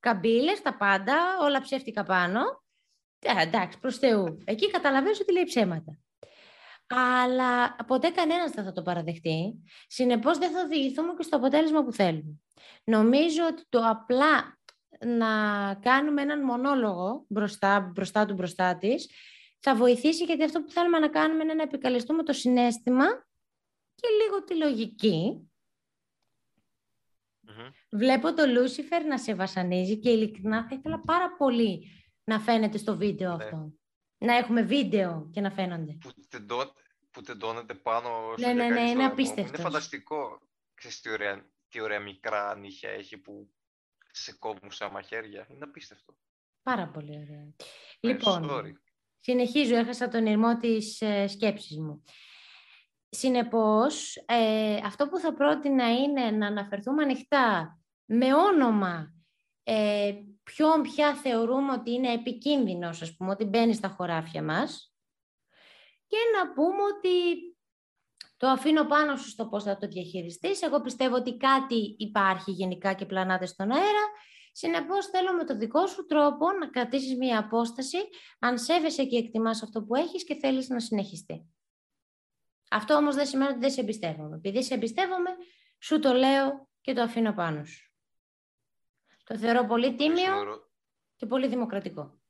καμπύλες, 0.00 0.62
τα 0.62 0.76
πάντα, 0.76 1.38
όλα 1.40 1.60
ψεύτικα 1.60 2.02
πάνω. 2.02 2.64
Ε, 3.26 3.42
εντάξει, 3.42 3.78
προς 3.78 3.98
Θεού. 3.98 4.38
Εκεί 4.44 4.70
καταλαβαίνεις 4.70 5.20
ότι 5.20 5.32
λέει 5.32 5.44
ψέματα. 5.44 5.98
Αλλά 6.86 7.76
ποτέ 7.86 8.10
κανένας 8.10 8.50
δεν 8.50 8.64
θα 8.64 8.72
το 8.72 8.82
παραδεχτεί. 8.82 9.62
Συνεπώς 9.86 10.38
δεν 10.38 10.50
θα 10.50 10.60
οδηγηθούμε 10.60 11.14
και 11.16 11.22
στο 11.22 11.36
αποτέλεσμα 11.36 11.84
που 11.84 11.92
θέλουμε. 11.92 12.40
Νομίζω 12.84 13.46
ότι 13.46 13.62
το 13.68 13.80
απλά 13.88 14.58
να 15.04 15.28
κάνουμε 15.74 16.22
έναν 16.22 16.44
μονόλογο 16.44 17.24
μπροστά, 17.28 17.80
μπροστά 17.80 18.26
του 18.26 18.34
μπροστά 18.34 18.76
της 18.76 19.10
θα 19.60 19.74
βοηθήσει 19.74 20.24
γιατί 20.24 20.42
αυτό 20.42 20.62
που 20.62 20.70
θέλουμε 20.70 20.98
να 20.98 21.08
κάνουμε 21.08 21.42
είναι 21.42 21.54
να 21.54 21.62
επικαλεστούμε 21.62 22.22
το 22.22 22.32
συνέστημα 22.32 23.06
και 23.94 24.08
λίγο 24.22 24.44
τη 24.44 24.56
λογική. 24.56 25.50
Μμμ. 27.40 27.68
Βλέπω 27.90 28.34
το 28.34 28.46
Λούσιφερ 28.46 29.04
να 29.04 29.18
σε 29.18 29.34
βασανίζει 29.34 29.98
και 29.98 30.10
ειλικρινά 30.10 30.66
θα 30.68 30.74
ήθελα 30.74 31.00
πάρα 31.00 31.36
πολύ 31.36 31.90
να 32.26 32.40
φαίνεται 32.40 32.78
στο 32.78 32.96
βίντεο 32.96 33.36
Ναι. 33.36 33.44
αυτό. 33.44 33.72
Να 34.18 34.36
έχουμε 34.36 34.62
βίντεο 34.62 35.30
και 35.32 35.40
να 35.40 35.50
φαίνονται. 35.50 35.92
που, 36.00 36.10
τεντώ, 36.28 36.72
που 37.10 37.20
τεντώνεται 37.22 37.74
πάνω 37.74 38.34
Ναι, 38.38 38.52
ναι, 38.52 38.68
ναι, 38.68 38.80
είναι 38.80 39.04
απίστευτος. 39.04 39.48
Είναι 39.48 39.58
φανταστικό. 39.62 40.38
Ξέρεις 40.74 41.00
τι 41.00 41.10
ωραία, 41.10 41.46
τι 41.68 41.80
ωραία 41.80 42.00
μικρά 42.00 42.56
νύχια 42.56 42.90
έχει 42.90 43.18
που 43.18 43.50
σε 44.12 44.32
κόβουν 44.38 44.70
σαν 44.70 44.90
μαχαίρια. 44.92 45.46
Είναι 45.50 45.64
απίστευτο. 45.64 46.16
Πάρα 46.62 46.88
πολύ 46.88 47.10
ωραία. 47.10 47.42
Ναι, 48.00 48.12
Λοιπόν, 48.12 48.48
sorry. 48.50 48.72
συνεχίζω, 49.20 49.76
έχασα 49.76 50.08
τον 50.08 50.26
ηρμό 50.26 50.56
της 50.56 51.00
ε, 51.00 51.26
σκέψης 51.26 51.78
μου. 51.78 52.02
Συνεπώς, 53.08 54.16
ε, 54.26 54.76
αυτό 54.84 55.08
που 55.08 55.18
θα 55.18 55.34
πρότεινα 55.34 55.92
είναι 55.92 56.30
να 56.30 56.46
αναφερθούμε 56.46 57.02
ανοιχτά 57.02 57.78
με 58.04 58.34
όνομα 58.34 59.14
ε, 59.68 60.14
ποιον 60.42 60.82
πια 60.82 61.14
θεωρούμε 61.14 61.72
ότι 61.72 61.90
είναι 61.90 62.12
επικίνδυνος, 62.12 63.02
ας 63.02 63.16
πούμε, 63.16 63.30
ότι 63.30 63.44
μπαίνει 63.44 63.74
στα 63.74 63.88
χωράφια 63.88 64.42
μας 64.42 64.94
και 66.06 66.16
να 66.36 66.52
πούμε 66.52 66.82
ότι 66.96 67.40
το 68.36 68.48
αφήνω 68.48 68.84
πάνω 68.84 69.16
σου 69.16 69.28
στο 69.28 69.48
πώς 69.48 69.64
θα 69.64 69.76
το 69.76 69.86
διαχειριστείς. 69.86 70.62
Εγώ 70.62 70.80
πιστεύω 70.80 71.14
ότι 71.14 71.36
κάτι 71.36 71.94
υπάρχει 71.98 72.50
γενικά 72.50 72.92
και 72.92 73.06
πλανάται 73.06 73.46
στον 73.46 73.70
αέρα. 73.70 74.10
Συνεπώς 74.52 75.06
θέλω 75.06 75.32
με 75.32 75.44
το 75.44 75.56
δικό 75.56 75.86
σου 75.86 76.06
τρόπο 76.06 76.52
να 76.52 76.68
κρατήσεις 76.68 77.16
μία 77.16 77.38
απόσταση 77.38 77.96
αν 78.38 78.58
σέβεσαι 78.58 79.04
και 79.04 79.16
εκτιμάς 79.16 79.62
αυτό 79.62 79.82
που 79.82 79.94
έχεις 79.94 80.24
και 80.24 80.34
θέλεις 80.34 80.68
να 80.68 80.80
συνεχιστεί. 80.80 81.54
Αυτό 82.70 82.94
όμως 82.94 83.14
δεν 83.14 83.26
σημαίνει 83.26 83.50
ότι 83.50 83.60
δεν 83.60 83.70
σε 83.70 83.80
εμπιστεύομαι. 83.80 84.36
Επειδή 84.36 84.62
σε 84.62 84.74
εμπιστεύομαι, 84.74 85.30
σου 85.78 85.98
το 85.98 86.12
λέω 86.12 86.68
και 86.80 86.92
το 86.92 87.02
αφήνω 87.02 87.32
πάνω 87.32 87.64
σου. 87.64 87.85
Το 89.26 89.38
θεωρώ 89.38 89.66
πολύ 89.66 89.96
Κρίσιμο 89.96 90.14
τίμιο 90.14 90.40
ερώ- 90.40 90.70
και 91.16 91.26
πολύ 91.26 91.48
δημοκρατικό. 91.48 92.20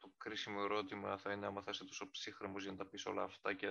Το 0.00 0.10
κρίσιμο 0.16 0.60
ερώτημα 0.64 1.16
θα 1.16 1.32
είναι 1.32 1.46
άμα 1.46 1.62
θα 1.62 1.70
είσαι 1.70 1.84
τόσο 1.84 2.10
ψύχρεμος 2.10 2.62
για 2.62 2.72
να 2.72 2.78
τα 2.78 2.86
πεις 2.86 3.06
όλα 3.06 3.22
αυτά 3.22 3.54
και 3.54 3.68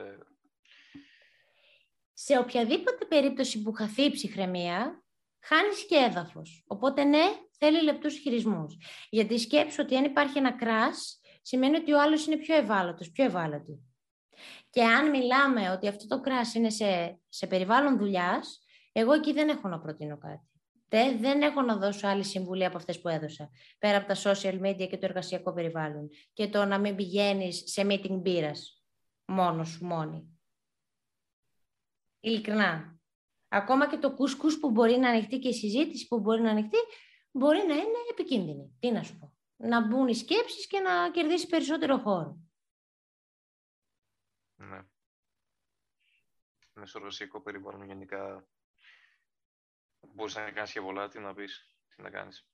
Σε 2.13 2.37
οποιαδήποτε 2.37 3.05
περίπτωση 3.05 3.61
που 3.61 3.73
χαθεί 3.73 4.01
η 4.01 4.11
ψυχραιμία, 4.11 5.03
χάνεις 5.39 5.85
και 5.85 5.95
έδαφος. 5.95 6.63
Οπότε 6.67 7.03
ναι, 7.03 7.23
θέλει 7.57 7.83
λεπτούς 7.83 8.17
χειρισμούς. 8.17 8.77
Γιατί 9.09 9.39
σκέψου 9.39 9.83
ότι 9.83 9.95
αν 9.97 10.03
υπάρχει 10.03 10.37
ένα 10.37 10.51
κράς, 10.51 11.19
σημαίνει 11.41 11.75
ότι 11.75 11.93
ο 11.93 12.01
άλλος 12.01 12.25
είναι 12.25 12.37
πιο 12.37 12.55
ευάλωτος, 12.55 13.11
πιο 13.11 13.23
ευάλωτη. 13.23 13.81
Και 14.69 14.83
αν 14.83 15.09
μιλάμε 15.09 15.69
ότι 15.69 15.87
αυτό 15.87 16.07
το 16.07 16.21
κράς 16.21 16.53
είναι 16.53 16.69
σε, 16.69 17.19
σε 17.29 17.47
περιβάλλον 17.47 17.97
δουλειάς, 17.97 18.65
εγώ 18.91 19.13
εκεί 19.13 19.33
δεν 19.33 19.49
έχω 19.49 19.67
να 19.67 19.79
προτείνω 19.79 20.17
κάτι. 20.17 20.56
Δεν, 20.89 21.19
δεν 21.19 21.41
έχω 21.41 21.61
να 21.61 21.77
δώσω 21.77 22.07
άλλη 22.07 22.23
συμβουλή 22.23 22.65
από 22.65 22.77
αυτές 22.77 23.01
που 23.01 23.07
έδωσα. 23.07 23.51
Πέρα 23.77 23.97
από 23.97 24.07
τα 24.07 24.15
social 24.23 24.61
media 24.61 24.87
και 24.89 24.97
το 24.97 25.05
εργασιακό 25.05 25.53
περιβάλλον. 25.53 26.09
Και 26.33 26.47
το 26.47 26.65
να 26.65 26.79
μην 26.79 26.95
πηγαίνεις 26.95 27.63
σε 27.65 27.81
meeting 27.85 28.19
μπύρας. 28.21 28.83
Μόνος 29.25 29.69
σου, 29.69 29.85
μόνη. 29.85 30.39
Ειλικρινά. 32.19 32.99
Ακόμα 33.47 33.89
και 33.89 33.97
το 33.97 34.13
κουσκούς 34.13 34.59
που 34.59 34.71
μπορεί 34.71 34.97
να 34.97 35.09
ανοιχτεί 35.09 35.39
και 35.39 35.47
η 35.47 35.53
συζήτηση 35.53 36.07
που 36.07 36.19
μπορεί 36.19 36.41
να 36.41 36.51
ανοιχτεί, 36.51 36.77
μπορεί 37.31 37.57
να 37.57 37.73
είναι 37.73 37.97
επικίνδυνη. 38.11 38.77
Τι 38.79 38.91
να 38.91 39.03
σου 39.03 39.17
πω. 39.17 39.35
Να 39.55 39.87
μπουν 39.87 40.07
οι 40.07 40.15
σκέψεις 40.15 40.67
και 40.67 40.79
να 40.79 41.11
κερδίσει 41.11 41.47
περισσότερο 41.47 41.97
χώρο. 41.97 42.37
ναι. 44.55 44.81
Μέσα 46.73 46.89
στο 46.89 46.99
ρωσικό 46.99 47.41
περιβάλλον 47.41 47.85
γενικά 47.85 48.47
μπορείς 50.01 50.35
να 50.35 50.51
κάνεις 50.51 50.71
και 50.71 50.81
πολλά, 50.81 51.07
τι 51.07 51.19
να 51.19 51.33
πεις, 51.33 51.75
τι 51.95 52.01
να 52.01 52.09
κάνεις. 52.09 52.47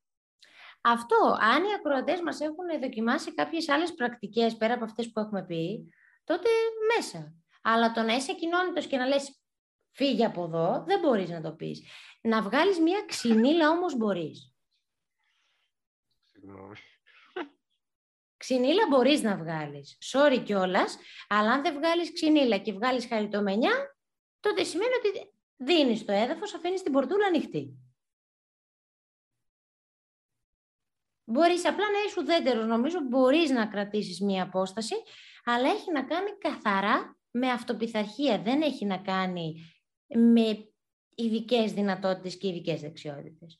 Αυτό, 0.82 1.38
αν 1.40 1.64
οι 1.64 1.74
ακροατές 1.74 2.22
μας 2.22 2.40
έχουν 2.40 2.80
δοκιμάσει 2.82 3.34
κάποιες 3.34 3.70
άλλες 3.70 3.94
πρακτικές 3.94 4.58
πέρα 4.58 4.74
από 4.74 4.84
αυτές 4.84 5.12
που 5.12 5.20
έχουμε 5.20 5.46
πει, 5.46 5.94
τότε 6.24 6.50
μέσα. 6.96 7.34
Αλλά 7.62 7.92
το 7.92 8.02
να 8.02 8.14
είσαι 8.14 8.34
κοινότητος 8.34 8.88
και 8.88 8.98
να 8.98 9.06
λες 9.06 9.42
φύγε 9.92 10.26
από 10.26 10.44
εδώ, 10.44 10.84
δεν 10.88 11.00
μπορείς 11.00 11.30
να 11.30 11.42
το 11.42 11.52
πεις. 11.52 11.88
Να 12.22 12.42
βγάλεις 12.42 12.80
μια 12.80 13.06
ξυνήλα 13.06 13.70
όμως 13.70 13.96
μπορείς. 13.96 14.54
Συγγνώμη. 16.32 16.76
Ξυνήλα 18.38 18.88
μπορείς 18.90 19.22
να 19.22 19.38
βγάλεις. 19.38 19.98
Sorry 20.12 20.42
κιόλας, 20.46 20.98
αλλά 21.28 21.52
αν 21.52 21.62
δεν 21.62 21.76
βγάλεις 21.76 22.14
ξυνήλα 22.14 22.58
και 22.58 22.74
βγάλεις 22.74 23.08
χαριτομενιά, 23.08 23.98
τότε 24.40 24.64
σημαίνει 24.64 24.94
ότι 24.96 25.33
δίνεις 25.66 26.06
το 26.06 26.12
έδαφος, 26.12 26.54
αφήνεις 26.54 26.84
την 26.84 26.92
πορτούλα 26.92 27.26
ανοιχτή. 27.26 27.78
Μπορείς 31.26 31.66
απλά 31.66 31.92
να 31.92 32.00
είσαι 32.06 32.20
ουδέτερος, 32.20 32.66
νομίζω 32.66 33.00
μπορείς 33.00 33.50
να 33.50 33.68
κρατήσεις 33.68 34.22
μία 34.22 34.44
απόσταση, 34.44 34.96
αλλά 35.44 35.70
έχει 35.70 35.92
να 35.92 36.04
κάνει 36.04 36.38
καθαρά 36.38 37.18
με 37.32 37.52
αυτοπιθαρχία. 37.52 38.42
Δεν 38.42 38.62
έχει 38.62 38.86
να 38.86 38.98
κάνει 38.98 39.74
με 40.08 40.74
ειδικές 41.16 41.74
δυνατότητες 41.74 42.38
και 42.38 42.48
ειδικές 42.48 42.82
δεξιότητες. 42.82 43.60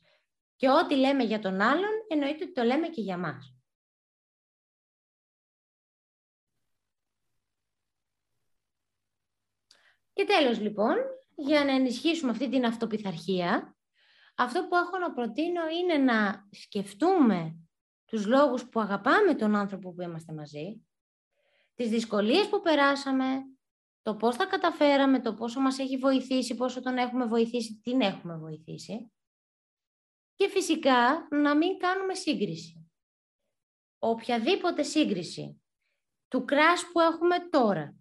Και 0.56 0.70
ό,τι 0.70 0.96
λέμε 0.96 1.24
για 1.24 1.40
τον 1.40 1.62
άλλον, 1.62 1.92
εννοείται 2.08 2.44
ότι 2.44 2.54
το 2.54 2.64
λέμε 2.64 2.88
και 2.88 3.02
για 3.02 3.18
μας. 3.18 3.56
Και 10.14 10.26
τέλος 10.26 10.60
λοιπόν, 10.60 10.96
για 11.36 11.66
να 11.66 11.72
ενισχύσουμε 11.72 12.32
αυτή 12.32 12.50
την 12.50 12.66
αυτοπιθαρχία, 12.66 13.76
αυτό 14.36 14.68
που 14.68 14.76
έχω 14.76 14.98
να 14.98 15.14
προτείνω 15.14 15.62
είναι 15.68 15.98
να 15.98 16.48
σκεφτούμε 16.52 17.58
τους 18.06 18.26
λόγους 18.26 18.70
που 18.70 18.80
αγαπάμε 18.80 19.36
τον 19.36 19.56
άνθρωπο 19.56 19.94
που 19.94 20.02
είμαστε 20.02 20.34
μαζί, 20.34 20.86
τις 21.76 21.90
δυσκολίες 21.90 22.50
που 22.50 22.62
περάσαμε, 22.62 23.26
το 24.02 24.16
πώς 24.16 24.36
τα 24.36 24.46
καταφέραμε, 24.46 25.22
το 25.22 25.34
πόσο 25.34 25.60
μας 25.60 25.80
έχει 25.80 25.98
βοηθήσει, 25.98 26.56
πόσο 26.56 26.82
τον 26.82 26.98
έχουμε 26.98 27.26
βοηθήσει, 27.26 27.80
την 27.84 28.02
έχουμε 28.02 28.38
βοηθήσει. 28.38 29.12
Και 30.36 30.50
φυσικά 30.50 31.28
να 31.32 31.56
μην 31.56 31.78
κάνουμε 31.78 32.14
σύγκριση. 32.14 32.92
Οποιαδήποτε 34.00 34.84
σύγκριση 34.84 35.62
του 36.28 36.46
κράς 36.46 36.86
που 36.92 37.00
έχουμε 37.00 37.50
τώρα 37.50 37.96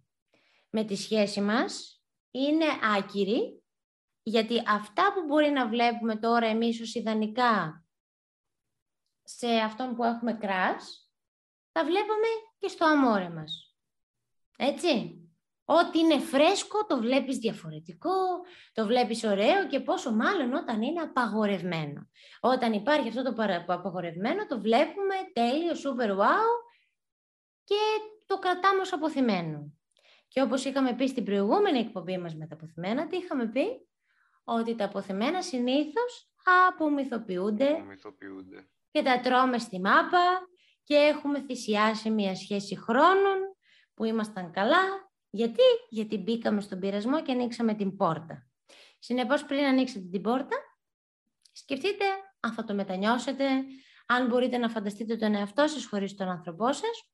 με 0.70 0.84
τη 0.84 0.96
σχέση 0.96 1.40
μας 1.40 2.01
είναι 2.32 2.66
άκυρη, 2.96 3.62
γιατί 4.22 4.62
αυτά 4.66 5.12
που 5.12 5.24
μπορεί 5.26 5.50
να 5.50 5.68
βλέπουμε 5.68 6.16
τώρα 6.16 6.46
εμείς 6.46 6.80
ως 6.80 6.94
ιδανικά 6.94 7.84
σε 9.24 9.48
αυτόν 9.48 9.96
που 9.96 10.04
έχουμε 10.04 10.32
κράς, 10.32 11.10
τα 11.72 11.84
βλέπουμε 11.84 12.26
και 12.58 12.68
στο 12.68 12.84
αμόρε 12.84 13.28
μας. 13.28 13.76
Έτσι. 14.56 15.16
Ό,τι 15.64 15.98
είναι 15.98 16.18
φρέσκο 16.18 16.86
το 16.86 16.98
βλέπεις 16.98 17.36
διαφορετικό, 17.36 18.14
το 18.72 18.86
βλέπεις 18.86 19.24
ωραίο 19.24 19.66
και 19.66 19.80
πόσο 19.80 20.12
μάλλον 20.14 20.54
όταν 20.54 20.82
είναι 20.82 21.00
απαγορευμένο. 21.00 22.08
Όταν 22.40 22.72
υπάρχει 22.72 23.08
αυτό 23.08 23.22
το 23.22 23.34
απαγορευμένο 23.66 24.46
το 24.46 24.60
βλέπουμε 24.60 25.14
τέλειο, 25.32 25.72
super 25.72 26.10
wow 26.10 26.72
και 27.64 27.80
το 28.26 28.38
κρατάμε 28.38 28.80
ως 28.80 28.92
αποθυμένο. 28.92 29.72
Και 30.32 30.42
όπως 30.42 30.64
είχαμε 30.64 30.94
πει 30.94 31.06
στην 31.06 31.24
προηγούμενη 31.24 31.78
εκπομπή 31.78 32.18
μας 32.18 32.34
με 32.34 32.46
τα 32.46 32.54
αποθυμένα, 32.54 33.06
τι 33.06 33.16
είχαμε 33.16 33.46
πει; 33.46 33.88
Ότι 34.44 34.74
τα 34.74 34.84
αποθυμένα 34.84 35.42
συνήθως 35.42 36.32
απομυθοποιούνται, 36.68 37.68
Απομυθοποιούνται. 37.68 38.68
και 38.90 39.02
τα 39.02 39.20
τρώμε 39.20 39.58
στη 39.58 39.80
μάπα 39.80 40.48
και 40.82 40.94
έχουμε 40.94 41.40
θυσιάσει 41.40 42.10
μια 42.10 42.34
σχέση 42.34 42.76
χρόνων 42.76 43.38
που 43.94 44.04
ήμασταν 44.04 44.52
καλά. 44.52 45.10
Γιατί; 45.30 45.62
Γιατί 45.88 46.18
μπήκαμε 46.18 46.60
στον 46.60 46.78
πειρασμό 46.78 47.22
και 47.22 47.32
ανοίξαμε 47.32 47.74
την 47.74 47.96
πόρτα. 47.96 48.46
Συνεπώς 48.98 49.44
πριν 49.44 49.64
ανοίξετε 49.64 50.08
την 50.10 50.22
πόρτα, 50.22 50.56
σκεφτείτε 51.52 52.04
αν 52.40 52.52
θα 52.52 52.64
το 52.64 52.74
μετανιώσετε, 52.74 53.44
αν 54.06 54.26
μπορείτε 54.26 54.56
να 54.56 54.68
φανταστείτε 54.68 55.16
τον 55.16 55.34
εαυτό 55.34 55.66
σας 55.66 55.86
χωρίς 55.86 56.14
τον 56.14 56.28
άνθρωπό 56.28 56.72
σας 56.72 57.11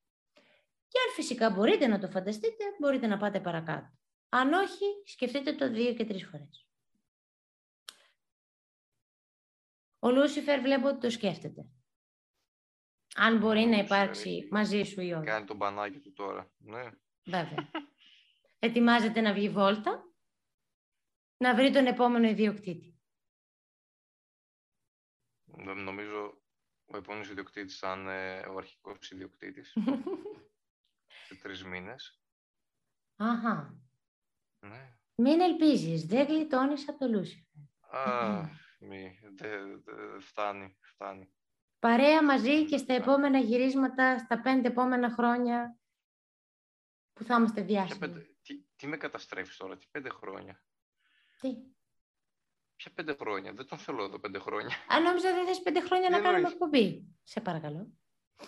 και 0.89 0.99
αν 1.09 1.15
φυσικά 1.15 1.51
μπορείτε 1.51 1.87
να 1.87 1.99
το 1.99 2.09
φανταστείτε, 2.11 2.65
μπορείτε 2.79 3.07
να 3.07 3.17
πάτε 3.17 3.41
παρακάτω. 3.41 3.93
Αν 4.29 4.53
όχι, 4.53 4.85
σκεφτείτε 5.05 5.53
το 5.55 5.71
δύο 5.71 5.95
και 5.95 6.05
τρεις 6.05 6.27
φορές. 6.27 6.67
Ο 9.99 10.11
Λούσιφερ 10.11 10.61
βλέπω 10.61 10.89
ότι 10.89 11.01
το 11.01 11.11
σκέφτεται. 11.11 11.67
Αν 13.15 13.39
μπορεί 13.39 13.59
να 13.61 13.67
Λούσιφερ 13.67 13.85
υπάρξει 13.85 14.31
έχει- 14.31 14.49
μαζί 14.51 14.83
σου 14.83 15.01
ή 15.01 15.13
όχι. 15.13 15.25
Κάνει 15.27 15.47
τον 15.47 15.57
μπανάκι 15.57 15.99
του 15.99 16.13
τώρα. 16.13 16.51
Ναι. 16.59 16.91
Βέβαια. 17.25 17.71
Ετοιμάζεται 18.59 19.21
να 19.21 19.33
βγει 19.33 19.49
βόλτα, 19.51 20.13
να 21.37 21.55
βρει 21.55 21.73
τον 21.73 21.87
επόμενο 21.87 22.29
ιδιοκτήτη. 22.29 22.99
Νο- 25.45 25.75
Νομίζω 25.75 26.43
ο 26.87 26.97
επόμενος 26.97 27.29
ιδιοκτήτης 27.31 27.79
θα 27.79 27.93
είναι 27.95 28.47
ο 28.51 28.57
αρχικός 28.57 29.11
ιδιοκτήτης 29.11 29.77
σε 31.29 31.35
τρεις 31.35 31.65
μήνες. 31.65 32.21
Αχα. 33.17 33.79
Ναι. 34.61 34.99
Μην 35.15 35.41
ελπίζεις, 35.41 36.07
δεν 36.07 36.27
γλιτώνεις 36.27 36.89
από 36.89 36.99
το 36.99 37.09
Λούσιφερ. 37.09 37.63
Α, 37.91 38.51
μη, 38.79 39.19
δεν 39.35 39.83
δε, 39.83 40.21
φτάνει, 40.21 40.79
φτάνει. 40.81 41.33
Παρέα 41.79 42.25
μαζί 42.25 42.65
και 42.65 42.77
στα 42.77 42.95
επόμενα 42.95 43.39
γυρίσματα, 43.39 44.19
στα 44.19 44.41
πέντε 44.41 44.69
επόμενα 44.69 45.11
χρόνια 45.11 45.79
που 47.13 47.25
θα 47.25 47.35
είμαστε 47.37 47.63
Ποια 47.65 47.67
διάσημοι. 47.67 47.99
πέντε, 47.99 48.37
τι, 48.43 48.63
τι 48.77 48.87
με 48.87 48.97
καταστρέφεις 48.97 49.57
τώρα, 49.57 49.77
τι 49.77 49.87
πέντε 49.91 50.09
χρόνια; 50.09 50.65
Τι; 51.41 51.57
Ποια 52.77 52.93
πέντε 52.95 53.15
χρόνια, 53.15 53.53
δεν 53.53 53.67
τον 53.67 53.79
θέλω 53.79 54.05
εδώ 54.05 54.19
πέντε 54.19 54.39
χρόνια. 54.39 54.77
Αν 54.89 55.03
νόμιζα 55.03 55.33
δεν 55.35 55.47
θες 55.47 55.63
πέντε 55.63 55.81
χρόνια 55.81 56.07
Τι 56.07 56.13
να 56.13 56.19
κάνουμε 56.21 56.37
εννοείς; 56.37 56.53
εκπομπή. 56.53 57.17
Σε 57.23 57.41
παρακαλώ. 57.41 57.93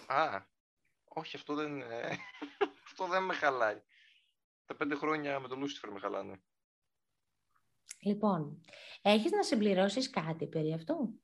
Α, 0.06 0.44
όχι, 1.04 1.36
αυτό 1.36 1.54
δεν, 1.54 1.80
ε, 1.80 2.16
αυτό 3.00 3.12
δεν 3.14 3.22
με 3.24 3.34
χαλάει. 3.34 3.82
Τα 4.64 4.76
πέντε 4.76 4.94
χρόνια 4.94 5.40
με 5.40 5.48
τον 5.48 5.58
Λούσιφερ 5.58 5.90
με 5.90 6.00
χαλάνε. 6.00 6.42
Λοιπόν, 8.02 8.60
έχεις 9.02 9.30
να 9.32 9.42
συμπληρώσεις 9.42 10.10
κάτι 10.10 10.46
περί 10.46 10.72
αυτού; 10.72 11.20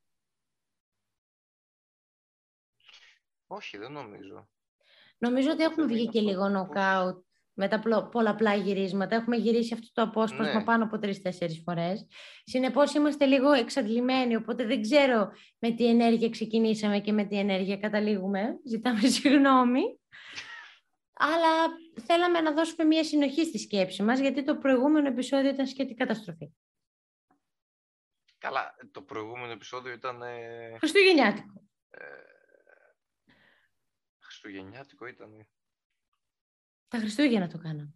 Όχι, 3.47 3.77
δεν 3.77 3.93
νομίζω. 3.93 4.49
Νομίζω 5.19 5.51
ότι 5.51 5.63
Αυτό 5.65 5.71
έχουμε 5.71 5.87
δεν 5.87 5.95
βγει 5.95 6.03
είναι 6.03 6.13
και 6.13 6.19
αυτό. 6.19 6.31
λίγο 6.31 6.43
Πώς- 6.43 6.53
νοκάουτ 6.53 7.25
με 7.53 7.69
τα 7.69 7.81
πλο- 7.81 8.09
πολλαπλά 8.09 8.55
γυρίσματα. 8.55 9.17
Έχουμε 9.17 9.37
γυρίσει 9.37 9.75
αυτό 9.75 9.87
το 9.93 10.03
απόσπασμα 10.03 10.59
Ναι. 10.59 10.65
πάνω 10.65 10.85
από 10.85 10.99
τρει-τέσσερι 10.99 11.63
φορές. 11.65 12.07
Συνεπώς 12.45 12.95
είμαστε 12.95 13.27
λίγο 13.27 13.53
εξαντλημένοι, 13.53 14.37
οπότε 14.37 14.67
δεν 14.67 14.81
ξέρω 14.83 15.31
με 15.59 15.71
τι 15.75 15.87
ενέργεια 15.89 16.31
ξεκινήσαμε 16.31 17.01
και 17.01 17.13
με 17.13 17.25
τι 17.27 17.39
ενέργεια 17.39 17.77
καταλήγουμε. 17.79 18.59
Ζητάμε 18.65 19.01
συγγνώμη. 19.09 19.83
Αλλά 21.19 21.69
θέλαμε 22.07 22.41
να 22.41 22.53
δώσουμε 22.53 22.85
μια 22.85 23.05
συνοχή 23.05 23.45
στη 23.45 23.59
σκέψη 23.59 24.03
μας, 24.03 24.19
γιατί 24.19 24.45
το 24.45 24.57
προηγούμενο 24.57 25.09
επεισόδιο 25.09 25.51
ήταν 25.51 25.67
σχετική 25.67 25.95
καταστροφή. 25.95 26.53
Καλά, 28.39 28.75
το 28.91 29.03
προηγούμενο 29.03 29.53
επεισόδιο 29.53 29.93
ήταν 29.93 30.23
ε, 30.23 30.77
Χριστουγεννιάτικο. 30.79 31.63
ε, 31.91 31.99
χριστουγεννιάτικο 34.19 35.07
ήταν. 35.07 35.49
Τα 36.89 36.99
Χριστούγεννα 36.99 37.49
το 37.49 37.59
κάναμε. 37.59 37.95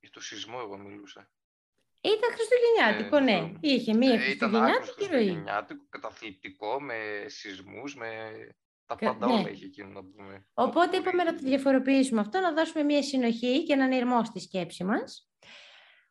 Για 0.00 0.10
το 0.10 0.20
σεισμό 0.20 0.58
εγώ 0.60 0.76
μιλούσα. 0.78 1.30
Ήταν 2.00 2.30
Χριστουγεννιάτικο, 2.32 3.16
Ε, 3.16 3.20
ναι. 3.20 3.34
αυτό. 3.44 3.58
Είχε 3.60 3.94
μία 3.94 4.12
Ε, 4.12 4.30
ήταν 4.30 4.54
άκρως 4.54 4.72
Χριστουγεννιάτικη 4.76 5.06
ροή. 5.06 5.18
χριστουγεννιάτικο, 5.24 5.84
καταθλιπτικό, 5.88 6.80
με 6.80 7.24
σεισμούς, 7.26 7.94
με 7.94 8.32
τα 8.88 8.94
Κα- 8.94 9.06
πάντα 9.06 9.26
ναι. 9.26 9.32
όλα 9.32 9.50
είχε 9.50 9.64
εκείνο 9.64 9.88
να 9.88 10.04
πούμε. 10.04 10.46
Οπότε 10.54 10.96
είπαμε 10.96 11.22
να 11.22 11.34
το 11.34 11.40
διαφοροποιήσουμε 11.42 12.20
αυτό, 12.20 12.40
να 12.40 12.52
δώσουμε 12.52 12.82
μια 12.82 13.02
συνοχή 13.02 13.64
και 13.64 13.72
έναν 13.72 13.92
ηρμό 13.92 14.24
στη 14.24 14.40
σκέψη 14.40 14.84
μας. 14.84 15.28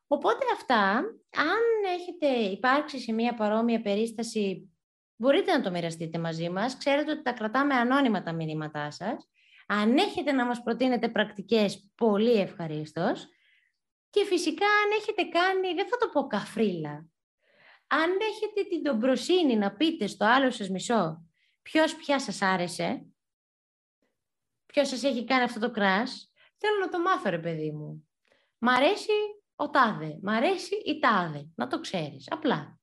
Οπότε 0.07 0.45
αυτά, 0.53 0.81
αν 1.35 1.93
έχετε 1.97 2.27
υπάρξει 2.27 2.99
σε 2.99 3.11
μια 3.11 3.33
παρόμοια 3.33 3.81
περίσταση, 3.81 4.71
μπορείτε 5.15 5.51
να 5.51 5.61
το 5.61 5.71
μοιραστείτε 5.71 6.19
μαζί 6.19 6.49
μας. 6.49 6.77
Ξέρετε 6.77 7.11
ότι 7.11 7.21
τα 7.21 7.31
κρατάμε 7.31 7.73
ανώνυμα 7.73 8.23
τα 8.23 8.33
μηνύματά 8.33 8.91
σας. 8.91 9.29
Αν 9.67 9.97
έχετε 9.97 10.31
να 10.31 10.45
μας 10.45 10.63
προτείνετε 10.63 11.09
πρακτικές, 11.09 11.91
πολύ 11.95 12.31
ευχαρίστως. 12.31 13.27
Και 14.09 14.25
φυσικά 14.25 14.65
αν 14.65 14.99
έχετε 14.99 15.23
κάνει, 15.23 15.73
δεν 15.73 15.87
θα 15.87 15.97
το 15.97 16.09
πω 16.13 16.27
καφρίλα, 16.27 17.05
αν 17.87 18.09
έχετε 18.31 18.69
την 18.69 18.83
τομπροσύνη 18.83 19.55
να 19.55 19.71
πείτε 19.75 20.07
στο 20.07 20.25
άλλο 20.25 20.51
σας 20.51 20.69
μισό 20.69 21.26
ποιος 21.67 21.95
πια 21.95 22.19
σας 22.19 22.41
άρεσε, 22.41 23.05
ποιος 24.65 24.87
σας 24.87 25.03
έχει 25.03 25.25
κάνει 25.25 25.43
αυτό 25.43 25.59
το 25.59 25.71
κράς, 25.71 26.31
θέλω 26.57 26.79
να 26.79 26.89
το 26.89 26.99
μάθω 26.99 27.29
ρε 27.29 27.39
παιδί 27.39 27.71
μου. 27.71 28.09
Μ' 28.57 28.67
αρέσει 28.69 29.11
ο 29.55 29.69
τάδε, 29.69 30.19
μ' 30.21 30.29
αρέσει 30.29 30.75
η 30.75 30.99
τάδε, 30.99 31.49
να 31.55 31.67
το 31.67 31.79
ξέρεις, 31.79 32.31
απλά. 32.31 32.79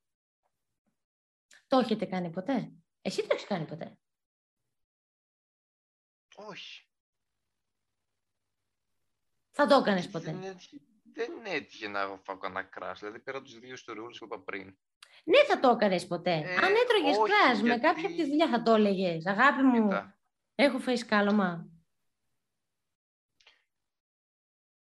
Το 1.66 1.78
έχετε 1.78 2.04
κάνει 2.06 2.30
ποτέ; 2.30 2.72
Εσύ 3.02 3.20
το 3.20 3.28
έχεις 3.30 3.46
κάνει 3.46 3.64
ποτέ; 3.64 3.98
Όχι. 6.34 6.88
Θα 9.50 9.66
το 9.66 9.74
έκανες 9.74 10.08
ποτέ; 10.08 10.32
Δεν 10.32 10.42
έτυχε, 10.42 10.80
δεν 11.02 11.44
έτυχε 11.44 11.88
να 11.88 12.20
φάω 12.24 12.38
κανένα 12.38 12.62
κράς. 12.62 12.98
Δηλαδή 12.98 13.20
πέρα 13.20 13.38
από 13.38 13.46
τις 13.46 13.58
δύο 13.58 13.72
ιστοριούλες 13.72 14.18
που 14.18 14.24
είπα 14.24 14.40
πριν. 14.40 14.78
Ναι, 15.24 15.44
θα 15.44 15.60
το 15.60 15.68
έκανες 15.68 16.06
ποτέ. 16.06 16.30
Ε, 16.32 16.54
Αν 16.56 16.74
έτρωγες 16.74 17.16
όχι, 17.18 17.32
κράς 17.32 17.60
με 17.62 17.66
γιατί- 17.68 17.80
κάποια 17.80 18.06
από 18.06 18.16
τη 18.16 18.24
δουλειά 18.24 18.48
θα 18.48 18.62
το 18.62 18.74
έλεγες. 18.74 19.26
Αγάπη 19.26 19.62
μου, 19.62 19.82
Κοίτα, 19.82 20.18
έχω 20.54 20.78
φάει 20.78 20.96
σκάλωμα. 20.96 21.68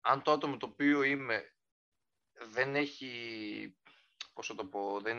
αν 0.02 0.22
το 0.22 0.32
άτομο 0.32 0.58
το 0.58 0.66
οποίο 0.66 1.04
είμαι 1.04 1.54
δεν 2.52 2.76
έχει, 2.76 3.78
πώς 4.34 4.48
θα 4.48 4.56
το 4.56 4.66
πω, 4.66 5.00
δεν, 5.00 5.18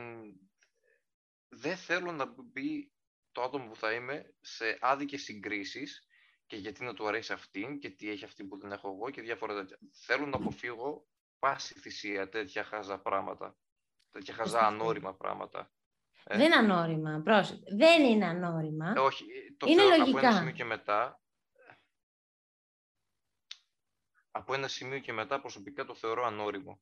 δεν 1.49 1.77
θέλω 1.77 2.13
να 2.13 2.27
μπει 2.27 2.93
το 3.33 3.43
άτομο 3.43 3.69
που 3.69 3.77
θα 3.77 3.93
είμαι 3.93 4.35
σε 4.41 4.79
άδικες 4.81 5.23
συγκρίσεις 5.23 6.07
και 6.47 6.57
γιατί 6.57 6.85
να 6.85 6.95
του 6.95 7.09
αρέσει 7.09 7.33
αυτήν 7.33 7.79
και 7.79 7.91
τι 7.91 8.11
έχει 8.11 8.25
αυτή 8.25 8.45
που 8.45 8.59
δεν 8.59 8.73
έχω 8.73 8.89
εγώ 8.95 9.11
και 9.11 9.21
διάφορα 9.23 9.55
τέτοια. 9.55 9.79
Θέλω 9.93 10.27
να 10.27 10.37
αποφύγω 10.37 11.07
πάση 11.39 11.75
θυσία 11.79 12.29
τέτοια 12.29 12.65
χαζά 12.65 12.99
πράγματα. 12.99 13.57
Τέτοια 14.11 14.35
χαζά 14.35 14.59
Αισθητή. 14.59 14.75
ανώριμα 14.75 15.15
πράγματα. 15.15 15.71
Ε; 16.25 16.37
Δεν 16.37 16.47
είναι 16.47 16.55
ανώριμα, 16.57 17.21
πρόσεχε. 17.25 17.61
Δεν 17.77 18.05
είναι 18.05 18.27
ανώριμα. 18.27 18.93
Ε, 18.97 18.99
όχι, 19.01 19.25
ε, 19.25 19.55
το 19.57 19.67
Είναι 19.67 19.81
θεωρώ 19.81 19.95
από 19.95 20.05
λογικά. 20.05 20.27
ένα 20.27 20.37
σημείο 20.37 20.53
και 20.53 20.65
μετά. 20.65 21.21
Από 24.31 24.55
ένα 24.55 24.69
σημείο 24.69 24.99
και 24.99 25.13
μετά 25.13 25.41
προσωπικά 25.41 25.85
το 25.85 25.95
θεωρώ 25.95 26.25
ανώριμο. 26.27 26.81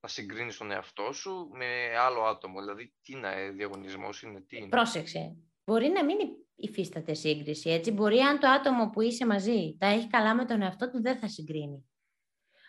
Να 0.00 0.08
συγκρίνεις 0.08 0.56
τον 0.56 0.70
εαυτό 0.70 1.12
σου 1.12 1.48
με 1.52 1.96
άλλο 1.98 2.22
άτομο. 2.22 2.60
Δηλαδή, 2.60 2.94
τι 3.02 3.12
είναι 3.12 3.32
ε, 3.42 3.50
διαγωνισμός 3.50 4.22
είναι, 4.22 4.40
τι 4.40 4.56
είναι; 4.56 4.68
Πρόσεξε. 4.68 5.36
Μπορεί 5.64 5.88
να 5.88 6.04
μην 6.04 6.16
υφίσταται 6.54 7.14
σύγκριση, 7.14 7.70
έτσι. 7.70 7.90
Μπορεί 7.90 8.18
αν 8.20 8.38
το 8.38 8.48
άτομο 8.48 8.90
που 8.90 9.00
είσαι 9.00 9.26
μαζί 9.26 9.76
τα 9.78 9.86
έχει 9.86 10.06
καλά 10.06 10.34
με 10.34 10.44
τον 10.44 10.62
εαυτό 10.62 10.90
του, 10.90 11.02
δεν 11.02 11.18
θα 11.18 11.28
συγκρίνει. 11.28 11.90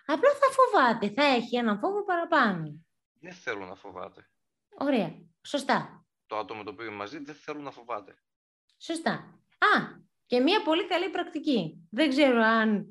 Απλά 0.05 0.29
θα 0.29 0.47
φοβάται, 0.51 1.09
θα 1.09 1.23
έχει 1.23 1.55
έναν 1.57 1.79
φόβο 1.79 2.03
παραπάνω. 2.03 2.85
Δεν 3.19 3.33
θέλω 3.33 3.65
να 3.65 3.75
φοβάται. 3.75 4.29
Ωραία. 4.77 5.15
Σωστά. 5.41 6.05
Το 6.25 6.37
άτομο 6.37 6.63
το 6.63 6.69
οποίο 6.69 6.85
είμαι 6.85 6.95
μαζί 6.95 7.17
δεν 7.23 7.35
θέλω 7.35 7.61
να 7.61 7.71
φοβάται. 7.71 8.15
Σωστά. 8.77 9.11
Α, 9.57 9.99
και 10.25 10.39
μία 10.39 10.61
πολύ 10.61 10.87
καλή 10.87 11.09
πρακτική. 11.09 11.87
Δεν 11.91 12.09
ξέρω 12.09 12.41
αν 12.41 12.87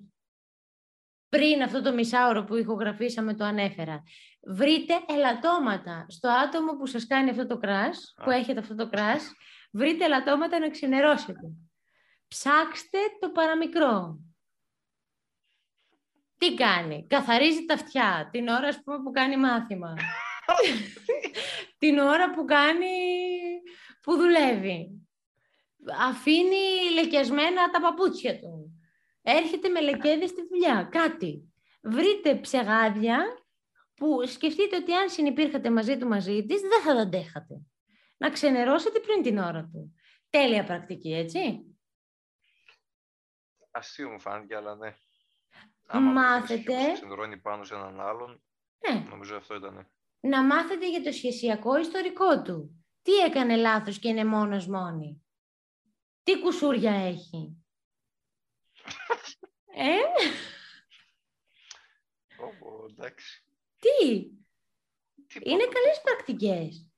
πριν 1.29 1.63
αυτό 1.63 1.83
το 1.83 1.93
μισάωρο 1.93 2.45
που 2.45 2.57
ηχογραφήσαμε 2.57 3.35
το 3.35 3.45
ανέφερα. 3.45 4.03
Βρείτε 4.47 4.95
ελαττώματα 5.09 6.07
στο 6.09 6.29
άτομο 6.29 6.77
που 6.77 6.87
σας 6.87 7.07
κάνει 7.07 7.31
αυτό 7.31 7.47
το 7.47 7.59
κράς, 7.59 8.15
που 8.25 8.31
έχετε 8.31 8.61
αυτό 8.61 8.75
το 8.75 8.89
κράς, 8.89 9.33
βρείτε 9.73 10.05
ελαττώματα 10.05 10.59
να 10.59 10.71
ξενερώσετε. 10.71 11.53
Ψάξτε 12.29 12.99
το 13.21 13.31
παραμικρό. 13.31 14.19
Τι 16.39 16.55
κάνει, 16.55 17.07
καθαρίζει 17.07 17.65
τα 17.65 17.75
αυτιά 17.75 18.29
την 18.33 18.49
ώρα 18.49 18.69
ας 18.69 18.83
πούμε, 18.83 19.03
που 19.03 19.11
κάνει 19.11 19.37
μάθημα. 19.37 19.95
την 21.79 21.99
ώρα 21.99 22.31
που 22.31 22.45
κάνει, 22.45 22.87
που 24.03 24.17
δουλεύει. 24.17 25.09
Αφήνει 26.01 26.91
λεκιασμένα 26.95 27.71
τα 27.71 27.81
παπούτσια 27.81 28.39
του. 28.39 28.81
Έρχεται 29.23 29.69
με 29.69 29.81
λεκέδες 29.81 30.31
στη 30.31 30.47
δουλειά, 30.47 30.89
κάτι. 30.91 31.53
Βρείτε 31.83 32.35
ψεγάδια 32.35 33.19
που 33.95 34.27
σκεφτείτε 34.27 34.77
ότι 34.77 34.93
αν 34.93 35.09
συνεπήρχατε 35.09 35.71
μαζί 35.71 35.99
του 35.99 36.09
μαζί 36.09 36.47
της, 36.47 36.61
δεν 36.61 36.81
θα 36.83 36.95
τα 36.95 37.01
αντέχατε. 37.01 37.55
Να 38.17 38.31
ξενερώσετε 38.31 39.01
πριν 39.01 39.23
την 39.23 39.39
ώρα 39.39 39.69
του. 39.73 39.95
Τέλεια 40.31 40.65
πρακτική, 40.65 41.15
έτσι. 41.15 41.63
Αστείο 43.71 44.11
μου 44.11 44.21
φάνηκε, 44.21 44.57
αλλά 44.57 44.77
ναι. 44.77 44.95
Άμα 45.91 46.11
μάθετε... 46.13 46.93
Ξενερώνει 46.93 47.37
πάνω 47.37 47.65
σε 47.65 47.75
έναν 47.75 48.01
άλλον, 48.01 48.43
ναι. 48.79 49.01
νομίζω 49.09 49.37
αυτό 49.37 49.55
ήταν. 49.55 49.91
Να 50.21 50.43
μάθετε 50.43 50.89
για 50.91 51.03
το 51.03 51.13
σχεσιακό 51.13 51.79
ιστορικό 51.79 52.43
του. 52.43 52.85
Τι 53.03 53.13
έκανε 53.13 53.57
λάθος 53.57 53.99
και 53.99 54.09
είναι 54.09 54.25
μόνος 54.25 54.67
μόνη; 54.67 55.23
Τι 56.23 56.41
κουσούρια 56.41 56.93
έχει; 56.93 57.65
ε; 59.75 59.97
Ω, 62.41 62.85
εντάξει. 62.91 63.45
Τι; 63.79 64.07
Είναι 65.43 65.65
καλές 65.65 66.01
πρακτικές. 66.03 66.91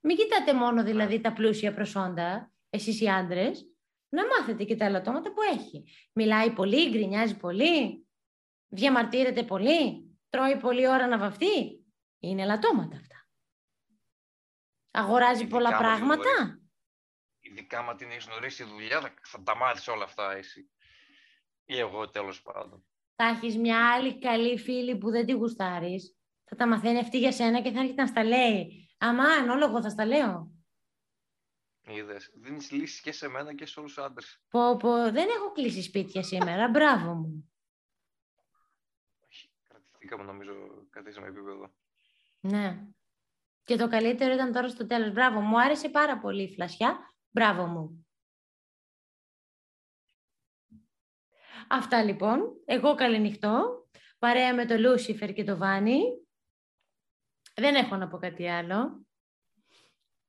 Μην 0.00 0.16
κοιτάτε 0.16 0.54
μόνο 0.54 0.82
δηλαδή 0.82 1.20
τα 1.20 1.32
πλούσια 1.32 1.74
προσόντα, 1.74 2.52
εσείς 2.70 3.00
οι 3.00 3.08
άντρες, 3.08 3.70
να 4.10 4.22
μάθετε 4.26 4.64
και 4.64 4.76
τα 4.76 4.84
ελαττώματα 4.84 5.32
που 5.32 5.42
έχει. 5.42 5.84
Μιλάει 6.12 6.52
πολύ, 6.52 6.90
γκρινιάζει 6.90 7.36
πολύ, 7.36 8.06
διαμαρτύρεται 8.68 9.42
πολύ, 9.42 10.10
τρώει 10.28 10.56
πολλή 10.56 10.88
ώρα 10.88 11.06
να 11.06 11.18
βαφτεί. 11.18 11.84
Είναι 12.18 12.42
ελαττώματα 12.42 12.96
αυτά. 12.96 13.28
Αγοράζει 14.90 15.46
πολλά 15.46 15.76
πράγματα. 15.76 16.60
Ειδικά 17.40 17.82
μα 17.82 17.94
την 17.94 18.10
έχεις 18.10 18.26
γνωρίσει 18.26 18.64
δουλειά, 18.64 19.00
θα, 19.00 19.14
θα 19.22 19.42
τα 19.42 19.56
μάθεις 19.56 19.88
όλα 19.88 20.04
αυτά 20.04 20.32
εσύ. 20.32 20.70
Ή 21.64 21.78
εγώ 21.78 22.10
τέλος 22.10 22.42
πάντων. 22.42 22.84
Θα 23.14 23.24
έχεις 23.24 23.56
μια 23.56 23.92
άλλη 23.92 24.18
καλή 24.18 24.58
φίλη 24.58 24.96
που 24.96 25.10
δεν 25.10 25.26
τη 25.26 25.32
γουστάρεις. 25.32 26.16
Θα 26.44 26.56
τα 26.56 26.66
μαθαίνει 26.66 26.98
αυτή 26.98 27.18
για 27.18 27.32
σένα 27.32 27.60
και 27.60 27.70
θα 27.70 27.80
έρχεται 27.80 28.02
να 28.02 28.08
στα 28.08 28.24
λέει. 28.24 28.88
Αμάν, 28.98 29.48
όλο 29.48 29.64
εγώ 29.64 29.82
θα 29.82 29.88
στα 29.88 30.06
λέω. 30.06 30.59
Είδες, 31.90 32.30
δίνεις 32.34 32.70
λύσεις 32.70 33.00
και 33.00 33.12
σε 33.12 33.28
μένα 33.28 33.54
και 33.54 33.66
σε 33.66 33.80
όλους 33.80 33.94
τους 33.94 34.04
άντρες. 34.04 34.42
Πω, 34.48 34.76
πω, 34.76 34.92
δεν 34.92 35.28
έχω 35.28 35.52
κλείσει 35.52 35.82
σπίτια 35.82 36.22
σήμερα, 36.22 36.68
μπράβο 36.68 37.14
μου. 37.14 37.52
Κρατηθήκαμε 39.68 40.24
νομίζω, 40.24 40.52
καθίσαμε 40.90 41.26
επίπεδο. 41.26 41.74
Ναι. 42.40 42.86
Και 43.64 43.76
το 43.76 43.88
καλύτερο 43.88 44.34
ήταν 44.34 44.52
τώρα 44.52 44.68
στο 44.68 44.86
τέλος. 44.86 45.12
Μπράβο, 45.12 45.40
μου 45.40 45.60
άρεσε 45.60 45.88
πάρα 45.88 46.18
πολύ 46.18 46.42
η 46.42 46.52
φλασιά. 46.52 46.98
Μπράβο 47.30 47.66
μου. 47.66 48.06
Αυτά 51.68 52.02
λοιπόν. 52.02 52.62
Εγώ 52.64 52.94
καληνυχτώ. 52.94 53.84
Παρέα 54.18 54.54
με 54.54 54.66
το 54.66 54.78
Λούσιφερ 54.78 55.32
και 55.32 55.44
το 55.44 55.56
Βάνι. 55.56 56.00
Δεν 57.54 57.74
έχω 57.74 57.96
να 57.96 58.08
πω 58.08 58.18
κάτι 58.18 58.48
άλλο. 58.48 59.06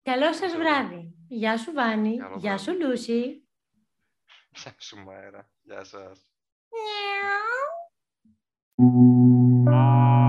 Καλό 0.01 0.33
σας 0.33 0.55
βράδυ. 0.55 1.15
Γεια 1.27 1.57
σου 1.57 1.71
Βάνι. 1.71 2.17
Γεια 2.37 2.57
σου 2.57 2.71
Λούση. 2.73 3.47
Γεια 4.51 4.75
σου 4.77 4.97
Μαέρα. 4.97 5.49
Γεια 5.61 5.83
σας. 5.83 6.25
Thank 9.63 10.20